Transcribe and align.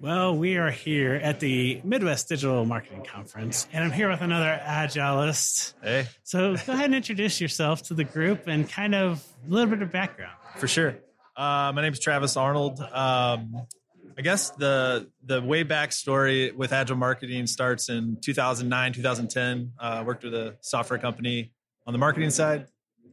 Well, 0.00 0.36
we 0.36 0.56
are 0.56 0.70
here 0.70 1.14
at 1.14 1.40
the 1.40 1.80
Midwest 1.84 2.28
Digital 2.28 2.64
Marketing 2.64 3.04
Conference, 3.04 3.66
and 3.72 3.84
I'm 3.84 3.92
here 3.92 4.10
with 4.10 4.20
another 4.20 4.60
Agilist. 4.62 5.74
Hey. 5.82 6.08
So 6.24 6.56
go 6.56 6.72
ahead 6.72 6.86
and 6.86 6.94
introduce 6.94 7.40
yourself 7.40 7.82
to 7.84 7.94
the 7.94 8.04
group 8.04 8.46
and 8.46 8.68
kind 8.68 8.94
of 8.94 9.24
a 9.46 9.50
little 9.50 9.70
bit 9.70 9.82
of 9.82 9.92
background. 9.92 10.36
For 10.58 10.68
sure. 10.68 10.96
Uh, 11.36 11.72
my 11.74 11.82
name 11.82 11.92
is 11.92 12.00
Travis 12.00 12.36
Arnold. 12.36 12.80
Um, 12.80 13.66
I 14.18 14.22
guess 14.22 14.50
the 14.50 15.10
the 15.24 15.40
way 15.40 15.62
back 15.62 15.92
story 15.92 16.50
with 16.52 16.72
agile 16.72 16.96
marketing 16.96 17.46
starts 17.46 17.88
in 17.88 18.18
2009, 18.20 18.92
2010. 18.92 19.72
Uh, 19.78 20.04
worked 20.06 20.24
with 20.24 20.34
a 20.34 20.56
software 20.60 20.98
company 20.98 21.52
on 21.86 21.92
the 21.92 21.98
marketing 21.98 22.30
side, 22.30 22.66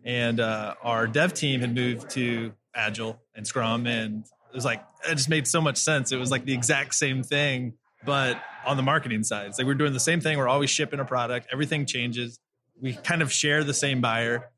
and 0.04 0.40
uh, 0.40 0.76
our 0.84 1.08
dev 1.08 1.34
team 1.34 1.62
had 1.62 1.74
moved 1.74 2.10
to 2.12 2.54
Agile 2.76 3.20
and 3.34 3.48
Scrum, 3.48 3.88
and 3.88 4.26
it 4.52 4.56
was 4.56 4.66
like 4.66 4.84
it 5.10 5.16
just 5.16 5.30
made 5.30 5.48
so 5.48 5.62
much 5.62 5.78
sense. 5.78 6.12
It 6.12 6.18
was 6.18 6.30
like 6.30 6.46
the 6.46 6.54
exact 6.54 6.94
same 6.96 7.24
thing, 7.24 7.74
but 8.06 8.42
on 8.66 8.78
the 8.78 8.84
marketing 8.84 9.24
side, 9.24 9.48
it's 9.48 9.58
like 9.58 9.66
we're 9.66 9.76
doing 9.76 9.94
the 9.94 10.00
same 10.00 10.20
thing. 10.20 10.38
We're 10.38 10.50
always 10.50 10.70
shipping 10.70 11.00
a 11.00 11.06
product. 11.06 11.48
Everything 11.52 11.86
changes. 11.86 12.40
We 12.80 12.94
kind 12.94 13.22
of 13.22 13.32
share 13.32 13.64
the 13.64 13.74
same 13.74 14.02
buyer. 14.02 14.50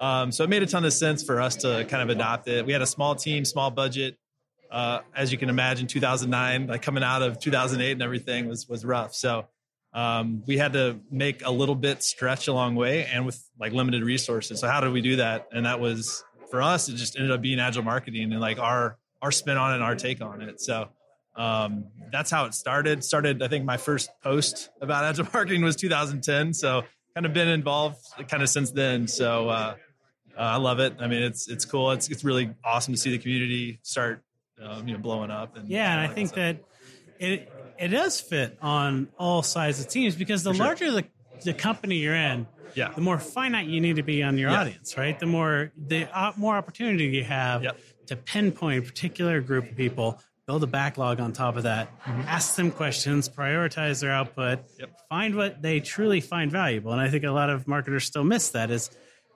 Um, 0.00 0.32
so 0.32 0.44
it 0.44 0.50
made 0.50 0.62
a 0.62 0.66
ton 0.66 0.84
of 0.84 0.92
sense 0.92 1.22
for 1.22 1.40
us 1.40 1.56
to 1.56 1.84
kind 1.88 2.02
of 2.02 2.08
adopt 2.08 2.48
it. 2.48 2.64
We 2.64 2.72
had 2.72 2.80
a 2.80 2.86
small 2.86 3.14
team, 3.14 3.44
small 3.44 3.70
budget. 3.70 4.16
Uh, 4.70 5.00
as 5.16 5.32
you 5.32 5.38
can 5.38 5.48
imagine, 5.48 5.88
2009, 5.88 6.68
like 6.68 6.80
coming 6.80 7.02
out 7.02 7.22
of 7.22 7.40
2008 7.40 7.90
and 7.90 8.02
everything 8.02 8.48
was 8.48 8.68
was 8.68 8.84
rough. 8.84 9.14
So 9.14 9.48
um, 9.92 10.44
we 10.46 10.56
had 10.56 10.74
to 10.74 11.00
make 11.10 11.44
a 11.44 11.50
little 11.50 11.74
bit 11.74 12.04
stretch 12.04 12.46
a 12.46 12.52
long 12.52 12.76
way, 12.76 13.04
and 13.06 13.26
with 13.26 13.42
like 13.58 13.72
limited 13.72 14.04
resources. 14.04 14.60
So 14.60 14.68
how 14.68 14.80
did 14.80 14.92
we 14.92 15.00
do 15.00 15.16
that? 15.16 15.48
And 15.52 15.66
that 15.66 15.80
was 15.80 16.22
for 16.50 16.62
us. 16.62 16.88
It 16.88 16.94
just 16.94 17.16
ended 17.16 17.32
up 17.32 17.40
being 17.40 17.58
agile 17.58 17.82
marketing 17.82 18.32
and 18.32 18.40
like 18.40 18.58
our 18.58 18.96
our 19.22 19.30
spin 19.32 19.56
on 19.56 19.72
it, 19.72 19.74
and 19.76 19.84
our 19.84 19.94
take 19.94 20.20
on 20.22 20.40
it. 20.42 20.60
So 20.60 20.88
um, 21.36 21.86
that's 22.12 22.30
how 22.30 22.44
it 22.46 22.54
started. 22.54 23.04
Started, 23.04 23.42
I 23.42 23.48
think 23.48 23.64
my 23.64 23.76
first 23.76 24.10
post 24.22 24.70
about 24.80 25.04
agile 25.04 25.26
marketing 25.32 25.62
was 25.62 25.76
2010. 25.76 26.54
So 26.54 26.84
kind 27.14 27.26
of 27.26 27.32
been 27.32 27.48
involved 27.48 27.98
kind 28.28 28.42
of 28.42 28.48
since 28.48 28.70
then. 28.70 29.06
So 29.08 29.48
uh, 29.48 29.74
uh, 30.36 30.40
I 30.40 30.56
love 30.56 30.80
it. 30.80 30.94
I 31.00 31.06
mean, 31.06 31.22
it's 31.22 31.48
it's 31.48 31.64
cool. 31.64 31.90
It's 31.92 32.08
it's 32.08 32.24
really 32.24 32.54
awesome 32.64 32.94
to 32.94 33.00
see 33.00 33.10
the 33.10 33.18
community 33.18 33.80
start, 33.82 34.22
um, 34.62 34.86
you 34.86 34.94
know, 34.94 35.00
blowing 35.00 35.30
up. 35.30 35.56
And 35.56 35.68
yeah, 35.68 35.92
and 35.92 36.00
I 36.00 36.12
think 36.12 36.32
that 36.34 36.58
it 37.18 37.52
it 37.78 37.88
does 37.88 38.20
fit 38.20 38.58
on 38.62 39.08
all 39.18 39.42
sides 39.42 39.80
of 39.80 39.88
teams 39.88 40.14
because 40.16 40.42
the 40.42 40.54
sure. 40.54 40.64
larger 40.66 40.90
the 40.92 41.04
the 41.44 41.54
company 41.54 41.96
you're 41.96 42.14
in, 42.14 42.46
yeah. 42.74 42.90
the 42.92 43.00
more 43.00 43.18
finite 43.18 43.66
you 43.66 43.80
need 43.80 43.96
to 43.96 44.02
be 44.02 44.22
on 44.22 44.36
your 44.36 44.50
Yeah. 44.50 44.60
audience, 44.60 44.96
right? 44.98 45.18
The 45.18 45.26
more 45.26 45.72
the 45.76 46.06
uh, 46.16 46.32
more 46.36 46.56
opportunity 46.56 47.06
you 47.06 47.24
have 47.24 47.64
Yep. 47.64 47.78
To 48.10 48.16
pinpoint 48.16 48.78
a 48.78 48.82
particular 48.86 49.40
group 49.40 49.70
of 49.70 49.76
people, 49.76 50.20
build 50.46 50.62
a 50.62 50.66
backlog 50.66 51.18
on 51.20 51.32
top 51.32 51.56
of 51.56 51.62
that, 51.62 51.88
ask 52.06 52.54
them 52.56 52.70
questions, 52.70 53.28
prioritize 53.28 54.00
their 54.00 54.12
output, 54.12 54.58
Mm-hmm. 54.58 54.80
Yep. 54.80 54.90
find 55.08 55.34
what 55.34 55.62
they 55.62 55.80
truly 55.80 56.20
find 56.20 56.50
valuable. 56.52 56.92
And 56.92 57.00
I 57.00 57.08
think 57.08 57.24
a 57.24 57.30
lot 57.30 57.50
of 57.50 57.66
marketers 57.66 58.04
still 58.04 58.24
miss 58.24 58.50
that 58.50 58.70
is 58.70 58.90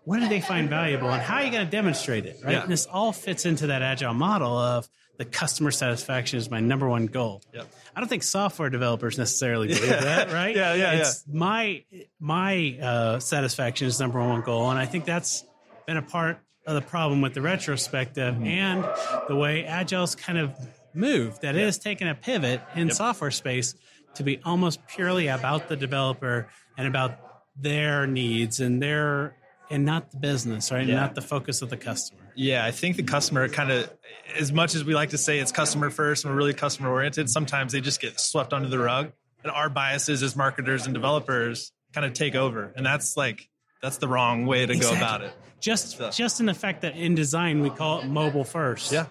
what 0.05 0.21
do 0.21 0.29
they 0.29 0.41
find 0.43 0.69
valuable 0.69 1.09
and 1.11 1.23
how 1.23 1.37
are 1.37 1.43
you 1.45 1.51
going 1.51 1.65
to 1.65 1.71
demonstrate 1.71 2.27
it, 2.27 2.37
right? 2.45 2.53
Yeah. 2.53 2.63
And 2.65 2.71
this 2.71 2.85
all 2.87 3.13
fits 3.13 3.47
into 3.47 3.69
that 3.69 3.81
agile 3.81 4.13
model 4.13 4.59
of 4.59 4.87
the 5.17 5.25
customer 5.25 5.71
satisfaction 5.71 6.39
is 6.39 6.51
my 6.51 6.59
number 6.61 6.89
one 6.89 7.07
goal. 7.07 7.41
Yep. 7.55 7.67
I 7.97 8.01
don't 8.01 8.09
think 8.09 8.23
software 8.25 8.69
developers 8.69 9.17
necessarily 9.17 9.69
believe 9.69 9.87
Yeah. 9.87 10.01
that, 10.01 10.33
right? 10.33 10.55
Yeah, 10.63 10.75
yeah, 10.75 10.93
it's 10.95 11.25
My 11.33 11.85
my 12.21 12.77
uh, 12.83 13.19
satisfaction 13.21 13.87
is 13.87 14.01
number 14.01 14.19
one 14.21 14.41
goal, 14.43 14.69
and 14.71 14.79
I 14.79 14.87
think 14.87 15.05
that's 15.05 15.45
been 15.87 15.97
a 15.97 16.03
part 16.03 16.39
of 16.67 16.75
the 16.75 16.83
problem 16.83 17.21
with 17.21 17.35
the 17.35 17.43
retrospective 17.43 18.35
Mm-hmm. 18.35 18.47
and 18.47 18.85
the 19.29 19.37
way 19.37 19.65
Agile's 19.65 20.15
kind 20.15 20.39
of 20.39 20.55
moved. 20.95 21.43
That 21.43 21.57
it 21.57 21.65
has 21.65 21.79
taken 21.79 22.09
a 22.09 22.15
pivot 22.15 22.61
in 22.75 22.91
software 22.91 23.31
space 23.31 23.75
to 24.15 24.23
be 24.23 24.41
almost 24.45 24.87
purely 24.87 25.27
about 25.29 25.69
the 25.69 25.77
developer 25.77 26.49
and 26.79 26.87
about 26.87 27.19
their 27.57 28.07
needs 28.07 28.61
and 28.61 28.83
their 28.83 29.37
and 29.71 29.85
not 29.85 30.11
the 30.11 30.19
business, 30.19 30.71
right? 30.71 30.87
Yeah. 30.87 30.97
not 30.97 31.15
the 31.15 31.23
focus 31.23 31.63
of 31.63 31.71
the 31.71 31.77
customer. 31.77 32.21
Yeah, 32.35 32.65
I 32.65 32.71
think 32.71 32.97
the 32.97 33.03
customer 33.03 33.49
kind 33.49 33.71
of, 33.71 33.91
as 34.39 34.53
much 34.53 34.75
as 34.75 34.85
we 34.85 34.95
like 34.95 35.11
to 35.11 35.19
say 35.19 35.39
it's 35.39 35.53
customer 35.53 35.89
first 35.89 36.25
and 36.25 36.33
we're 36.33 36.39
really 36.39 36.53
customer 36.53 36.91
oriented, 36.91 37.31
sometimes 37.31 37.73
they 37.73 37.81
just 37.81 38.01
get 38.01 38.21
swept 38.21 38.53
under 38.53 38.69
the 38.69 38.79
rug. 38.79 39.13
And 39.43 39.51
our 39.51 39.71
biases 39.71 40.23
as 40.23 40.37
marketers 40.37 40.85
and 40.85 40.95
developers 40.95 41.73
kind 41.95 42.05
of 42.05 42.13
take 42.13 42.35
over. 42.35 42.73
And 42.77 42.85
that's 42.85 43.17
like, 43.17 43.49
that's 43.85 43.99
the 43.99 44.09
wrong 44.09 44.47
way 44.47 44.65
to 44.65 44.75
go 44.77 44.93
about 44.93 45.21
it. 45.21 45.33
Just 45.61 45.99
So- 45.99 46.11
just 46.11 46.41
in 46.41 46.47
the 46.47 46.55
fact 46.55 46.81
that 46.81 46.97
in 46.97 47.15
design 47.15 47.61
we 47.61 47.69
call 47.69 48.01
it 48.01 48.07
mobile 48.07 48.45
first. 48.45 48.91
Yeah. 48.91 49.07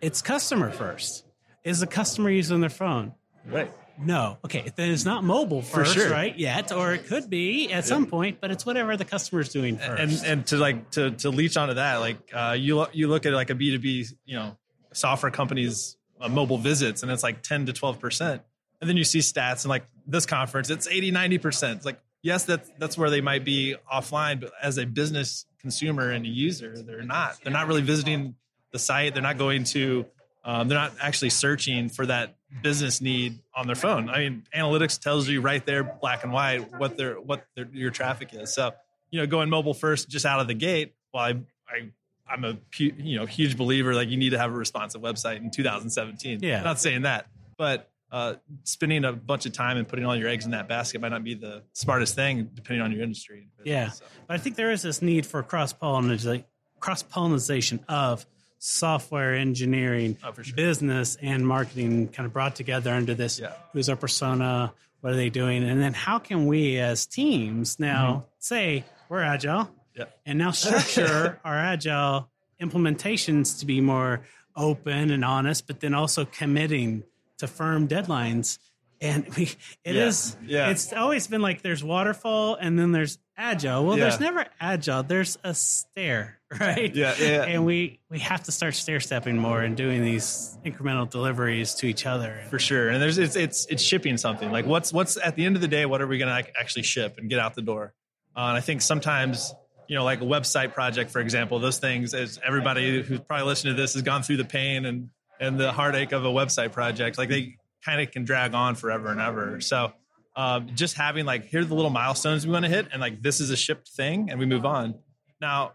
It's 0.00 0.22
customer 0.22 0.70
first. 0.70 1.24
Is 1.64 1.80
the 1.80 1.86
customer 1.88 2.30
using 2.30 2.60
their 2.60 2.70
phone? 2.70 3.12
Right. 3.44 3.72
No. 4.00 4.38
Okay, 4.44 4.70
then 4.76 4.92
it's 4.92 5.04
not 5.04 5.24
mobile 5.24 5.62
first, 5.62 5.94
sure. 5.94 6.08
right? 6.08 6.38
Yet, 6.38 6.70
or 6.70 6.94
it 6.94 7.06
could 7.08 7.28
be 7.28 7.72
at 7.72 7.84
some 7.84 8.06
point, 8.06 8.38
but 8.40 8.52
it's 8.52 8.64
whatever 8.64 8.96
the 8.96 9.04
customer's 9.04 9.48
doing 9.48 9.78
first. 9.78 10.00
And, 10.00 10.24
and 10.24 10.46
to 10.46 10.56
like, 10.58 10.92
to, 10.92 11.10
to 11.10 11.30
leech 11.30 11.56
onto 11.56 11.74
that, 11.74 11.96
like, 11.96 12.18
uh, 12.32 12.54
you, 12.56 12.76
lo- 12.76 12.88
you 12.92 13.08
look 13.08 13.26
at 13.26 13.32
like 13.32 13.50
a 13.50 13.56
B2B, 13.56 14.12
you 14.24 14.36
know, 14.36 14.56
software 14.92 15.32
companies, 15.32 15.96
uh, 16.20 16.28
mobile 16.28 16.58
visits, 16.58 17.02
and 17.02 17.10
it's 17.10 17.24
like 17.24 17.42
10 17.42 17.66
to 17.66 17.72
12%. 17.72 18.40
And 18.80 18.88
then 18.88 18.96
you 18.96 19.02
see 19.02 19.18
stats 19.18 19.64
and 19.64 19.70
like 19.70 19.84
this 20.06 20.26
conference, 20.26 20.70
it's 20.70 20.86
80, 20.86 21.10
90%. 21.10 21.74
It's 21.74 21.84
like, 21.84 21.98
yes, 22.28 22.44
that's, 22.44 22.70
that's 22.78 22.98
where 22.98 23.08
they 23.08 23.22
might 23.22 23.44
be 23.44 23.74
offline, 23.92 24.38
but 24.38 24.52
as 24.62 24.76
a 24.78 24.84
business 24.84 25.46
consumer 25.60 26.10
and 26.10 26.26
a 26.26 26.28
user, 26.28 26.80
they're 26.82 27.02
not. 27.02 27.38
They're 27.42 27.52
not 27.52 27.66
really 27.66 27.82
visiting 27.82 28.34
the 28.70 28.78
site. 28.78 29.14
They're 29.14 29.22
not 29.22 29.38
going 29.38 29.64
to, 29.64 30.04
um, 30.44 30.68
they're 30.68 30.78
not 30.78 30.92
actually 31.00 31.30
searching 31.30 31.88
for 31.88 32.04
that 32.06 32.36
business 32.62 33.00
need 33.00 33.38
on 33.56 33.66
their 33.66 33.76
phone. 33.76 34.10
I 34.10 34.18
mean, 34.18 34.42
analytics 34.54 35.00
tells 35.00 35.26
you 35.26 35.40
right 35.40 35.64
there, 35.64 35.82
black 35.82 36.22
and 36.22 36.32
white, 36.32 36.78
what 36.78 36.98
their 36.98 37.14
what 37.14 37.46
their, 37.54 37.66
your 37.72 37.90
traffic 37.90 38.30
is. 38.32 38.54
So, 38.54 38.72
you 39.10 39.20
know, 39.20 39.26
going 39.26 39.48
mobile 39.48 39.74
first, 39.74 40.08
just 40.08 40.26
out 40.26 40.40
of 40.40 40.46
the 40.46 40.54
gate. 40.54 40.94
Well, 41.12 41.24
I, 41.24 41.30
I 41.68 41.90
I'm 42.30 42.44
a 42.44 42.58
you 42.76 43.18
know 43.18 43.26
huge 43.26 43.56
believer 43.56 43.94
like 43.94 44.08
you 44.08 44.18
need 44.18 44.30
to 44.30 44.38
have 44.38 44.50
a 44.50 44.56
responsive 44.56 45.00
website 45.00 45.38
in 45.38 45.50
2017. 45.50 46.40
Yeah. 46.42 46.62
not 46.62 46.78
saying 46.78 47.02
that, 47.02 47.26
but 47.56 47.90
uh, 48.10 48.34
spending 48.64 49.04
a 49.04 49.12
bunch 49.12 49.44
of 49.46 49.52
time 49.52 49.76
and 49.76 49.86
putting 49.86 50.04
all 50.06 50.16
your 50.16 50.28
eggs 50.28 50.44
in 50.44 50.52
that 50.52 50.66
basket 50.68 51.00
might 51.00 51.10
not 51.10 51.22
be 51.24 51.34
the 51.34 51.62
smartest 51.72 52.14
thing 52.14 52.48
depending 52.54 52.82
on 52.82 52.90
your 52.92 53.02
industry. 53.02 53.48
yeah, 53.64 53.90
So, 53.90 54.04
but 54.26 54.34
I 54.34 54.38
think 54.38 54.56
there 54.56 54.70
is 54.70 54.82
this 54.82 55.02
need 55.02 55.26
for 55.26 55.42
cross 55.42 55.72
pollination, 55.72 56.44
cross 56.80 57.02
pollination 57.02 57.80
of 57.88 58.24
software 58.58 59.34
engineering, 59.34 60.16
Oh, 60.24 60.32
sure. 60.40 60.54
business, 60.56 61.16
and 61.22 61.46
marketing 61.46 62.08
kind 62.08 62.26
of 62.26 62.32
brought 62.32 62.56
together 62.56 62.90
under 62.92 63.14
this. 63.14 63.38
Yeah. 63.38 63.52
Who's 63.72 63.88
our 63.88 63.96
persona? 63.96 64.72
What 65.00 65.12
are 65.12 65.16
they 65.16 65.30
doing? 65.30 65.62
And 65.62 65.80
then 65.80 65.94
how 65.94 66.18
can 66.18 66.46
we 66.46 66.78
as 66.78 67.06
teams 67.06 67.78
now 67.78 68.26
say 68.38 68.84
we're 69.08 69.22
agile? 69.22 69.70
yeah. 69.94 70.04
and 70.26 70.38
now 70.38 70.50
structure 70.52 71.38
our 71.44 71.56
agile 71.56 72.28
implementations 72.60 73.58
to 73.60 73.66
be 73.66 73.80
more 73.80 74.22
open 74.56 75.10
and 75.10 75.24
honest, 75.24 75.66
but 75.66 75.80
then 75.80 75.94
also 75.94 76.24
committing 76.24 77.04
to 77.38 77.46
firm 77.46 77.88
deadlines. 77.88 78.58
And 79.00 79.28
we, 79.36 79.44
it 79.84 79.94
Yeah. 79.94 80.06
is, 80.06 80.36
Yeah. 80.44 80.70
it's 80.70 80.92
always 80.92 81.26
been 81.28 81.40
like 81.40 81.62
there's 81.62 81.84
waterfall 81.84 82.56
and 82.56 82.76
then 82.78 82.90
there's 82.92 83.18
agile. 83.36 83.86
Well, 83.86 83.96
there's 83.96 84.18
never 84.18 84.44
agile. 84.60 85.04
There's 85.04 85.38
a 85.44 85.54
stair, 85.54 86.40
right? 86.60 86.92
Yeah, 86.92 87.14
yeah. 87.20 87.44
And 87.44 87.64
we, 87.64 88.00
we 88.10 88.18
have 88.18 88.42
to 88.44 88.52
start 88.52 88.74
stair 88.74 88.98
stepping 88.98 89.36
more 89.38 89.60
and 89.62 89.76
doing 89.76 90.02
these 90.02 90.58
incremental 90.66 91.08
deliveries 91.08 91.74
to 91.76 91.86
each 91.86 92.06
other. 92.06 92.40
for 92.50 92.58
sure. 92.58 92.88
And 92.88 93.00
there's 93.00 93.18
it's 93.18 93.36
it's 93.36 93.66
it's 93.66 93.82
shipping 93.84 94.16
something. 94.16 94.50
Like 94.50 94.66
what's 94.66 94.92
what's 94.92 95.16
at 95.16 95.36
the 95.36 95.44
end 95.44 95.54
of 95.54 95.62
the 95.62 95.68
day, 95.68 95.86
what 95.86 96.02
are 96.02 96.08
we 96.08 96.18
going 96.18 96.44
to 96.44 96.50
actually 96.60 96.82
ship 96.82 97.18
and 97.18 97.30
get 97.30 97.38
out 97.38 97.54
the 97.54 97.62
door? 97.62 97.94
Uh, 98.36 98.40
and 98.48 98.56
I 98.56 98.60
think 98.60 98.82
sometimes 98.82 99.54
you 99.86 99.94
know, 99.94 100.04
like 100.04 100.20
a 100.20 100.24
website 100.24 100.74
project, 100.74 101.10
for 101.12 101.20
example, 101.20 101.60
those 101.60 101.78
things. 101.78 102.12
As 102.14 102.38
everybody 102.44 103.00
who's 103.00 103.20
probably 103.20 103.46
listening 103.46 103.74
to 103.76 103.80
this 103.80 103.94
has 103.94 104.02
gone 104.02 104.22
through 104.22 104.36
the 104.38 104.44
pain 104.44 104.84
and 104.84 105.08
and 105.40 105.58
the 105.58 105.72
heartache 105.72 106.12
of 106.12 106.24
a 106.24 106.28
website 106.28 106.72
project, 106.72 107.18
like 107.18 107.28
they 107.28 107.56
kind 107.84 108.00
of 108.00 108.10
can 108.10 108.24
drag 108.24 108.54
on 108.54 108.74
forever 108.74 109.08
and 109.08 109.20
ever. 109.20 109.60
So. 109.60 109.92
Um, 110.36 110.68
just 110.76 110.96
having 110.96 111.26
like 111.26 111.46
here 111.46 111.62
are 111.62 111.64
the 111.64 111.74
little 111.74 111.90
milestones 111.90 112.46
we 112.46 112.52
want 112.52 112.64
to 112.64 112.68
hit, 112.70 112.86
and 112.92 113.00
like 113.00 113.20
this 113.20 113.40
is 113.40 113.50
a 113.50 113.56
shipped 113.56 113.88
thing, 113.88 114.30
and 114.30 114.38
we 114.38 114.46
move 114.46 114.64
on. 114.64 114.94
Now, 115.40 115.72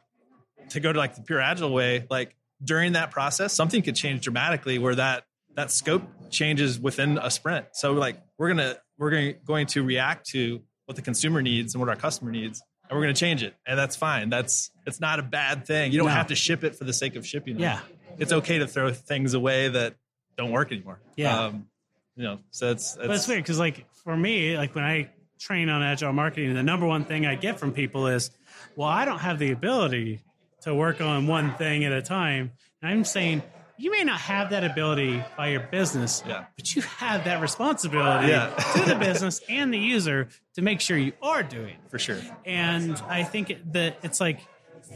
to 0.70 0.80
go 0.80 0.94
to 0.94 0.98
like 0.98 1.16
the 1.16 1.22
pure 1.22 1.42
agile 1.42 1.74
way, 1.74 2.08
like 2.10 2.34
during 2.64 2.94
that 2.94 3.12
process, 3.12 3.52
something 3.52 3.82
could 3.82 3.98
change 3.98 4.22
dramatically 4.22 4.80
where 4.80 4.96
that 4.96 5.26
that 5.58 5.70
scope 5.70 6.04
changes 6.30 6.80
within 6.80 7.18
a 7.18 7.30
sprint. 7.30 7.66
So 7.74 7.92
like 7.92 8.22
we're 8.38 8.48
gonna 8.48 8.78
we're 8.98 9.10
gonna, 9.10 9.34
going 9.34 9.68
to 9.68 9.84
react 9.84 10.28
to 10.30 10.62
what 10.86 10.96
the 10.96 11.02
consumer 11.02 11.42
needs 11.42 11.74
and 11.74 11.82
what 11.82 11.90
our 11.90 11.98
customer 11.98 12.32
needs, 12.32 12.62
and 12.90 12.98
we're 12.98 13.04
gonna 13.04 13.14
change 13.16 13.44
it, 13.44 13.56
and 13.68 13.78
that's 13.78 13.98
fine. 13.98 14.30
That's 14.30 14.72
it's 14.88 15.02
not 15.02 15.20
a 15.20 15.24
bad 15.24 15.66
thing. 15.68 15.92
You 15.92 15.98
don't 15.98 16.08
No. 16.08 16.14
have 16.14 16.28
to 16.28 16.36
ship 16.36 16.64
it 16.64 16.78
for 16.78 16.86
the 16.86 16.94
sake 16.94 17.18
of 17.18 17.28
shipping. 17.28 17.56
it. 17.56 17.62
Yeah. 17.64 17.82
It's 18.20 18.32
okay 18.34 18.60
to 18.60 18.68
throw 18.68 18.92
things 18.94 19.34
away 19.34 19.68
that 19.70 19.96
don't 20.38 20.52
work 20.52 20.72
anymore. 20.72 21.00
Yeah. 21.16 21.46
um, 21.46 21.68
you 22.16 22.24
know. 22.24 22.40
So 22.52 22.72
it's, 22.72 22.96
But 22.96 23.10
it's 23.12 23.28
weird 23.28 23.44
because, 23.44 23.60
like, 23.60 23.86
for 24.04 24.16
me, 24.16 24.58
like 24.58 24.76
when 24.76 24.84
I 24.84 25.10
train 25.40 25.70
on 25.70 25.82
agile 25.84 26.14
marketing, 26.14 26.54
the 26.54 26.64
number 26.64 26.86
one 26.86 27.06
thing 27.06 27.26
I 27.26 27.36
get 27.36 27.60
from 27.60 27.72
people 27.74 28.08
is, 28.08 28.32
"Well, 28.76 28.88
I 28.88 29.06
don't 29.06 29.20
have 29.20 29.40
the 29.40 29.52
ability 29.52 30.22
to 30.62 30.74
work 30.74 31.02
on 31.02 31.28
one 31.28 31.56
thing 31.56 31.84
at 31.86 31.92
a 31.92 32.02
time." 32.02 32.52
And 32.82 32.92
I'm 32.92 33.04
saying, 33.04 33.42
you 33.78 33.90
may 33.92 34.04
not 34.04 34.20
have 34.20 34.52
that 34.52 34.64
ability 34.64 35.24
by 35.36 35.48
your 35.50 35.62
business, 35.62 36.24
Yeah. 36.28 36.46
but 36.56 36.76
you 36.76 36.82
have 36.84 37.24
that 37.26 37.42
responsibility 37.42 38.28
Yeah. 38.28 38.50
to 38.76 38.82
the 38.86 38.96
business 38.96 39.42
and 39.50 39.74
the 39.74 39.80
user 39.80 40.30
to 40.56 40.62
make 40.62 40.80
sure 40.80 40.98
you 40.98 41.14
are 41.22 41.42
doing. 41.44 41.76
for 41.90 41.98
sure. 42.00 42.20
And 42.46 42.96
I 43.08 43.24
think 43.24 43.58
that 43.74 43.98
it's 44.04 44.20
like 44.22 44.40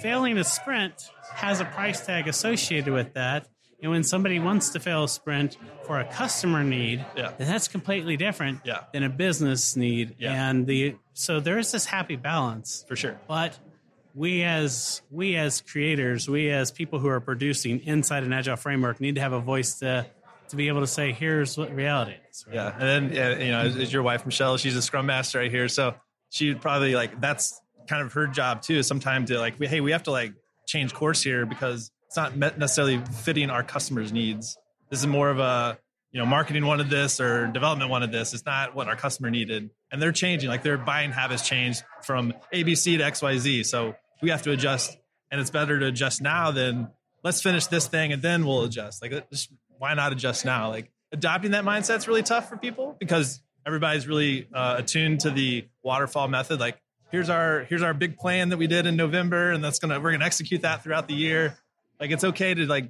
failing 0.02 0.38
a 0.38 0.44
sprint 0.44 1.10
has 1.34 1.60
a 1.60 1.66
price 1.66 2.06
tag 2.06 2.28
associated 2.28 2.94
with 2.94 3.14
that. 3.14 3.48
And 3.82 3.92
when 3.92 4.04
somebody 4.04 4.40
wants 4.40 4.70
to 4.70 4.80
fail 4.80 5.04
a 5.04 5.10
sprint 5.10 5.58
for 5.86 6.00
a 6.00 6.06
customer 6.06 6.64
need, 6.64 7.06
Yeah. 7.16 7.32
then 7.38 7.48
that's 7.48 7.68
completely 7.68 8.18
different 8.18 8.62
Yeah. 8.64 8.86
than 8.92 9.04
a 9.04 9.10
business 9.10 9.76
need. 9.76 10.16
Yeah. 10.18 10.50
And 10.50 10.66
the 10.66 10.96
so 11.14 11.40
there's 11.40 11.72
this 11.72 11.86
happy 11.86 12.16
balance. 12.16 12.86
For 12.88 12.96
sure. 12.96 13.20
But 13.28 13.60
we 14.16 14.44
as 14.44 15.04
we 15.12 15.36
as 15.36 15.62
creators, 15.62 16.28
we 16.28 16.50
as 16.50 16.72
people 16.72 16.98
who 17.00 17.08
are 17.08 17.20
producing 17.20 17.82
inside 17.82 18.24
an 18.24 18.34
agile 18.34 18.56
framework 18.56 19.00
need 19.00 19.16
to 19.16 19.22
have 19.22 19.34
a 19.34 19.40
voice 19.40 19.76
to 19.80 20.08
to 20.50 20.56
be 20.56 20.70
able 20.70 20.80
to 20.80 20.88
say, 20.88 21.12
here's 21.12 21.58
what 21.58 21.76
reality 21.76 22.14
is. 22.32 22.46
right? 22.48 22.56
Yeah, 22.56 22.72
and 22.80 22.82
then 22.82 23.14
yeah, 23.14 23.38
you 23.38 23.52
know, 23.52 23.66
is, 23.66 23.76
is 23.76 23.94
your 23.94 24.02
wife 24.02 24.26
Michelle? 24.26 24.58
She's 24.58 24.76
a 24.78 24.82
scrum 24.82 25.06
master 25.06 25.40
right 25.40 25.52
here, 25.52 25.68
so 25.68 25.94
she 26.30 26.48
would 26.50 26.62
probably 26.62 26.96
like 26.96 27.20
that's 27.22 27.62
kind 27.88 28.02
of 28.02 28.14
her 28.14 28.28
job 28.28 28.62
too. 28.62 28.76
Is 28.76 28.88
sometimes 28.88 29.30
to 29.30 29.40
like, 29.40 29.62
hey, 29.62 29.82
we 29.82 29.92
have 29.92 30.04
to 30.04 30.12
like 30.12 30.34
change 30.68 30.94
course 30.94 31.22
here 31.22 31.46
because 31.46 31.92
it's 32.08 32.18
not 32.18 32.38
necessarily 32.38 33.00
fitting 33.24 33.50
our 33.50 33.64
customers' 33.64 34.12
needs. 34.12 34.58
This 34.90 35.00
is 35.00 35.08
more 35.08 35.30
of 35.30 35.40
a 35.40 35.78
you 36.12 36.20
know, 36.20 36.26
marketing 36.26 36.66
wanted 36.66 36.90
this 36.90 37.20
or 37.20 37.48
development 37.48 37.92
wanted 37.92 38.12
this. 38.12 38.34
It's 38.34 38.46
not 38.46 38.74
what 38.74 38.88
our 38.88 38.96
customer 38.96 39.30
needed, 39.30 39.70
and 39.92 40.02
they're 40.02 40.12
changing. 40.12 40.50
Like 40.50 40.64
their 40.64 40.78
buying 40.78 41.12
habits 41.12 41.48
changed 41.48 41.84
from 42.04 42.34
ABC 42.54 42.98
to 42.98 43.04
XYZ, 43.04 43.66
so 43.66 43.96
we 44.22 44.30
have 44.30 44.42
to 44.44 44.52
adjust. 44.52 44.98
And 45.30 45.42
it's 45.42 45.50
better 45.50 45.78
to 45.80 45.88
adjust 45.88 46.22
now 46.22 46.52
than 46.52 46.90
let's 47.24 47.42
finish 47.42 47.68
this 47.68 47.88
thing 47.88 48.14
and 48.14 48.22
then 48.22 48.46
we'll 48.46 48.64
adjust. 48.64 49.02
Like, 49.02 49.30
just, 49.30 49.52
why 49.78 49.94
not 49.94 50.14
adjust 50.14 50.46
now? 50.46 50.70
Like 50.70 50.90
adopting 51.12 51.52
that 51.52 51.66
mindset's 51.66 52.08
really 52.08 52.24
tough 52.24 52.50
for 52.50 52.58
people 52.58 52.96
because 52.98 53.42
everybody's 53.66 54.08
really 54.08 54.48
uh, 54.54 54.76
attuned 54.80 55.20
to 55.22 55.30
the 55.30 55.68
waterfall 55.84 56.30
method. 56.30 56.60
Like, 56.60 56.80
here's 57.12 57.30
our 57.30 57.62
here's 57.70 57.82
our 57.84 57.94
big 57.94 58.18
plan 58.18 58.50
that 58.50 58.58
we 58.58 58.68
did 58.68 58.86
in 58.86 58.96
November, 58.96 59.52
and 59.52 59.64
that's 59.64 59.80
gonna 59.80 60.00
we're 60.00 60.12
gonna 60.12 60.26
execute 60.26 60.62
that 60.62 60.84
throughout 60.84 61.08
the 61.08 61.14
year. 61.16 61.58
Like, 62.00 62.12
it's 62.12 62.24
okay 62.24 62.54
to 62.54 62.66
like 62.68 62.90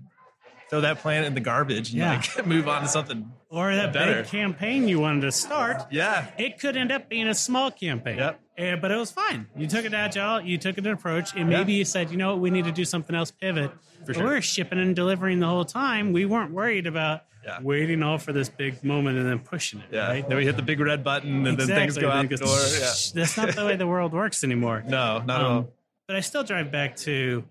throw 0.69 0.81
that 0.81 0.99
plan 0.99 1.23
in 1.23 1.33
the 1.33 1.39
garbage 1.39 1.89
and 1.91 1.99
Yeah. 1.99 2.21
like 2.37 2.45
move 2.45 2.67
on 2.67 2.81
to 2.81 2.87
something. 2.89 3.31
Or 3.49 3.73
that 3.73 3.93
Better. 3.93 4.15
big 4.23 4.25
campaign 4.31 4.87
you 4.89 4.99
wanted 4.99 5.21
to 5.21 5.31
start. 5.31 5.83
Yeah, 5.89 6.27
It 6.37 6.59
could 6.59 6.75
end 6.75 6.91
up 6.91 7.07
being 7.07 7.27
a 7.29 7.33
small 7.33 7.71
campaign. 7.71 8.17
Yep. 8.17 8.39
Eh, 8.57 8.75
but 8.75 8.91
it 8.91 8.97
was 8.97 9.09
fine. 9.09 9.47
You 9.55 9.67
took 9.67 9.85
it 9.85 9.93
agile, 9.93 10.41
you 10.41 10.57
took 10.57 10.77
an 10.77 10.85
approach, 10.87 11.31
and 11.37 11.49
Yeah. 11.49 11.59
maybe 11.59 11.71
you 11.71 11.85
said, 11.85 12.11
you 12.11 12.17
know 12.17 12.31
what, 12.31 12.39
we 12.39 12.49
need 12.49 12.65
to 12.65 12.73
do 12.73 12.83
something 12.83 13.15
else, 13.15 13.31
pivot. 13.31 13.71
For 13.71 14.07
But 14.07 14.15
sure. 14.15 14.23
we 14.25 14.29
were 14.31 14.41
shipping 14.41 14.77
and 14.79 14.93
delivering 14.93 15.39
the 15.39 15.47
whole 15.47 15.63
time. 15.63 16.11
We 16.11 16.25
weren't 16.25 16.51
worried 16.51 16.85
about 16.85 17.21
Yeah. 17.47 17.59
waiting 17.61 18.03
all 18.03 18.17
for 18.17 18.33
this 18.33 18.49
big 18.49 18.83
moment 18.83 19.17
and 19.17 19.25
then 19.27 19.39
pushing 19.39 19.79
it. 19.79 19.85
yeah. 19.91 20.07
Right? 20.09 20.27
Then 20.27 20.37
we 20.37 20.45
hit 20.45 20.57
the 20.57 20.61
big 20.61 20.79
red 20.81 21.03
button, 21.03 21.47
and 21.47 21.57
then 21.57 21.67
things 21.67 21.97
go 21.97 22.09
out 22.11 22.27
the 22.29 22.35
door. 22.37 22.49
Yeah. 22.79 22.91
That's 23.15 23.37
not 23.37 23.55
the 23.55 23.65
way 23.65 23.75
the 23.77 23.87
world 23.87 24.11
works 24.13 24.43
anymore. 24.43 24.83
No, 24.85 25.19
not 25.25 25.39
at 25.39 25.45
Um, 25.45 25.51
all. 25.53 25.73
But 26.07 26.17
I 26.17 26.19
still 26.19 26.43
drive 26.43 26.71
back 26.71 26.95
to 26.97 27.43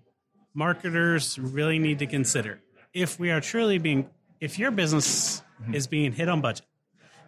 marketers 0.53 1.37
really 1.37 1.79
need 1.79 1.99
to 1.99 2.07
consider 2.07 2.59
if 2.93 3.19
we 3.19 3.31
are 3.31 3.41
truly 3.41 3.77
being, 3.77 4.09
if 4.39 4.57
your 4.59 4.71
business 4.71 5.41
Mm-hmm. 5.59 5.73
is 5.73 5.87
being 5.87 6.11
hit 6.11 6.29
on 6.29 6.39
budget, 6.39 6.67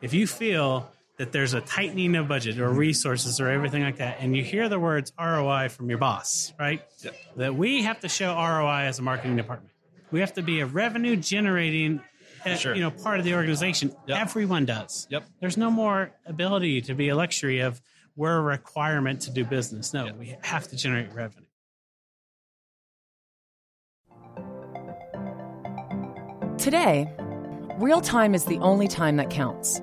if 0.03 0.13
you 0.13 0.27
feel 0.27 0.87
that 1.17 1.31
there's 1.31 1.55
a 1.55 1.61
tightening 1.61 2.15
of 2.15 2.27
budget 2.27 2.59
or 2.59 2.69
resources 2.69 3.39
or 3.41 3.49
everything 3.49 3.81
like 3.81 3.97
that, 3.97 4.17
and 4.19 4.37
you 4.37 4.43
hear 4.43 4.69
the 4.69 4.79
words 4.79 5.11
ROI 5.19 5.69
from 5.69 5.89
your 5.89 5.97
boss, 5.97 6.53
right? 6.59 6.83
Yeah. 7.03 7.09
That 7.37 7.55
we 7.55 7.81
have 7.81 8.01
to 8.01 8.07
show 8.07 8.35
ROI 8.35 8.81
as 8.85 8.99
a 8.99 9.01
marketing 9.01 9.35
department. 9.35 9.73
We 10.11 10.19
have 10.19 10.33
to 10.33 10.43
be 10.43 10.59
a 10.59 10.67
revenue 10.67 11.15
generating. 11.15 12.01
Uh, 12.45 12.55
Sure. 12.55 12.75
You 12.75 12.81
know, 12.81 12.91
part 12.91 13.19
of 13.19 13.25
the 13.25 13.33
organization. 13.33 13.93
Yep. 14.07 14.17
Everyone 14.19 14.65
does. 14.65 15.07
Yep. 15.09 15.25
There's 15.39 15.57
no 15.57 15.71
more 15.71 16.11
ability 16.25 16.81
to 16.81 16.93
be 16.93 17.09
a 17.09 17.15
luxury 17.15 17.59
of 17.59 17.81
we're 18.15 18.37
a 18.37 18.41
requirement 18.41 19.21
to 19.21 19.31
do 19.31 19.45
business. 19.45 19.93
No, 19.93 20.11
we 20.17 20.35
have 20.41 20.67
to 20.67 20.75
generate 20.75 21.13
revenue. 21.13 21.45
Today, 26.57 27.09
real 27.77 28.01
time 28.01 28.35
is 28.35 28.43
the 28.43 28.57
only 28.57 28.89
time 28.89 29.15
that 29.15 29.29
counts. 29.29 29.79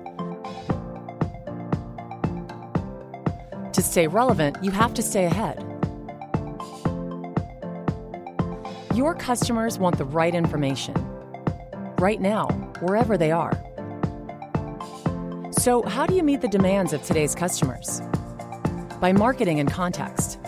To 3.73 3.81
stay 3.81 4.07
relevant, 4.07 4.57
you 4.63 4.69
have 4.69 4.93
to 4.93 5.01
stay 5.01 5.25
ahead. 5.25 5.63
Your 8.93 9.15
customers 9.15 9.79
want 9.79 9.97
the 9.97 10.05
right 10.05 10.35
information 10.35 10.95
right 11.99 12.21
now, 12.21 12.47
wherever 12.79 13.17
they 13.17 13.31
are. 13.31 13.53
So, 15.51 15.83
how 15.83 16.05
do 16.05 16.15
you 16.15 16.23
meet 16.23 16.41
the 16.41 16.47
demands 16.47 16.93
of 16.93 17.03
today's 17.03 17.35
customers? 17.35 18.01
By 18.99 19.13
marketing 19.13 19.57
in 19.57 19.67
context. 19.67 20.39